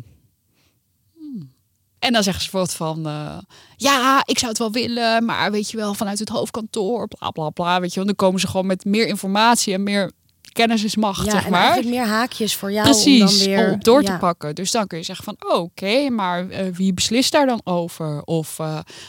en 1.99 2.13
dan 2.13 2.23
zeggen 2.23 2.43
ze 2.43 2.51
bijvoorbeeld 2.51 2.77
van, 2.77 3.13
uh, 3.13 3.37
ja, 3.75 4.21
ik 4.25 4.37
zou 4.37 4.49
het 4.49 4.59
wel 4.59 4.71
willen, 4.71 5.25
maar 5.25 5.51
weet 5.51 5.71
je 5.71 5.77
wel, 5.77 5.93
vanuit 5.93 6.19
het 6.19 6.29
hoofdkantoor, 6.29 7.07
bla 7.07 7.29
bla 7.29 7.49
bla, 7.49 7.79
weet 7.79 7.93
je. 7.93 8.05
Dan 8.05 8.15
komen 8.15 8.39
ze 8.39 8.47
gewoon 8.47 8.65
met 8.65 8.85
meer 8.85 9.07
informatie 9.07 9.73
en 9.73 9.83
meer 9.83 10.11
kennis 10.57 10.83
is 10.83 10.95
macht, 10.95 11.25
ja, 11.25 11.31
zeg 11.31 11.49
maar. 11.49 11.85
meer 11.85 12.05
haakjes 12.05 12.55
voor 12.55 12.71
jou 12.71 12.89
Precies, 12.89 13.21
om 13.21 13.27
dan 13.27 13.47
weer... 13.47 13.71
om 13.71 13.79
door 13.79 14.03
te 14.03 14.17
pakken. 14.19 14.55
Dus 14.55 14.71
dan 14.71 14.87
kun 14.87 14.97
je 14.97 15.03
zeggen 15.03 15.25
van, 15.25 15.35
oh, 15.39 15.61
oké, 15.61 16.09
maar 16.09 16.45
uh, 16.45 16.59
wie 16.73 16.93
beslist 16.93 17.31
daar 17.31 17.45
dan 17.45 17.61
over? 17.63 18.21
Of 18.21 18.59
uh, 18.59 18.67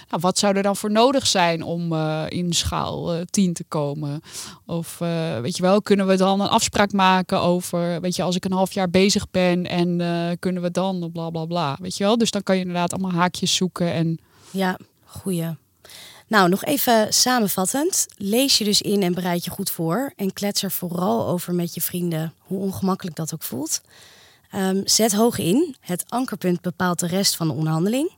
nou, 0.08 0.20
wat 0.20 0.38
zou 0.38 0.56
er 0.56 0.62
dan 0.62 0.76
voor 0.76 0.90
nodig 0.90 1.26
zijn 1.26 1.62
om 1.62 1.92
uh, 1.92 2.24
in 2.28 2.52
schaal 2.52 3.24
10 3.30 3.52
te 3.52 3.64
komen? 3.68 4.20
Of 4.66 4.98
weet 5.42 5.56
je 5.56 5.62
wel, 5.62 5.82
kunnen 5.82 6.06
we 6.06 6.16
dan 6.16 6.40
een 6.40 6.48
afspraak 6.48 6.92
maken 6.92 7.40
over, 7.40 8.00
weet 8.00 8.16
je, 8.16 8.22
als 8.22 8.36
ik 8.36 8.44
een 8.44 8.52
half 8.52 8.72
jaar 8.72 8.90
bezig 8.90 9.30
ben 9.30 9.66
en 9.66 10.38
kunnen 10.38 10.62
we 10.62 10.70
dan 10.70 11.10
bla 11.12 11.30
bla 11.30 11.44
bla, 11.44 11.76
weet 11.80 11.96
je 11.96 12.04
wel? 12.04 12.18
Dus 12.18 12.30
dan 12.30 12.42
kan 12.42 12.54
je 12.54 12.60
inderdaad 12.60 12.92
allemaal 12.92 13.20
haakjes 13.20 13.54
zoeken 13.54 13.92
en... 13.92 14.18
Ja, 14.50 14.78
goeie. 15.04 15.56
Nou, 16.28 16.48
nog 16.48 16.64
even 16.64 17.12
samenvattend. 17.12 18.06
Lees 18.16 18.58
je 18.58 18.64
dus 18.64 18.80
in 18.80 19.02
en 19.02 19.14
bereid 19.14 19.44
je 19.44 19.50
goed 19.50 19.70
voor. 19.70 20.12
En 20.16 20.32
klets 20.32 20.62
er 20.62 20.70
vooral 20.70 21.26
over 21.26 21.54
met 21.54 21.74
je 21.74 21.80
vrienden, 21.80 22.32
hoe 22.38 22.60
ongemakkelijk 22.60 23.16
dat 23.16 23.34
ook 23.34 23.42
voelt. 23.42 23.80
Um, 24.54 24.82
zet 24.84 25.12
hoog 25.12 25.38
in. 25.38 25.76
Het 25.80 26.04
ankerpunt 26.08 26.60
bepaalt 26.60 26.98
de 26.98 27.06
rest 27.06 27.36
van 27.36 27.48
de 27.48 27.54
onderhandeling. 27.54 28.12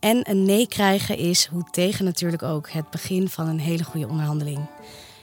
En 0.00 0.30
een 0.30 0.44
nee 0.44 0.68
krijgen 0.68 1.16
is, 1.16 1.46
hoe 1.46 1.64
tegen 1.70 2.04
natuurlijk 2.04 2.42
ook, 2.42 2.70
het 2.70 2.90
begin 2.90 3.28
van 3.28 3.48
een 3.48 3.60
hele 3.60 3.84
goede 3.84 4.08
onderhandeling. 4.08 4.66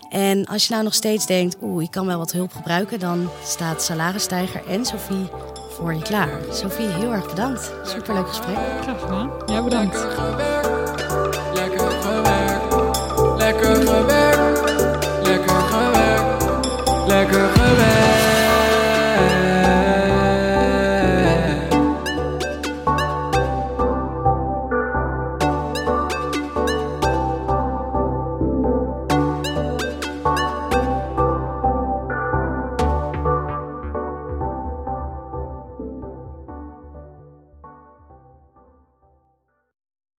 En 0.09 0.45
als 0.45 0.67
je 0.67 0.71
nou 0.71 0.83
nog 0.83 0.93
steeds 0.93 1.25
denkt, 1.25 1.55
oeh, 1.61 1.83
ik 1.83 1.91
kan 1.91 2.05
wel 2.05 2.17
wat 2.17 2.31
hulp 2.31 2.53
gebruiken, 2.53 2.99
dan 2.99 3.29
staat 3.45 3.83
Salarisstijger 3.83 4.65
en 4.67 4.85
Sophie 4.85 5.27
voor 5.69 5.93
je 5.93 6.01
klaar. 6.01 6.41
Sophie, 6.51 6.87
heel 6.87 7.11
erg 7.11 7.29
bedankt. 7.29 7.71
Superleuk 7.83 8.27
gesprek. 8.27 8.57
Graag 8.81 9.01
gedaan. 9.01 9.31
Ja, 9.45 9.63
bedankt. 9.63 10.82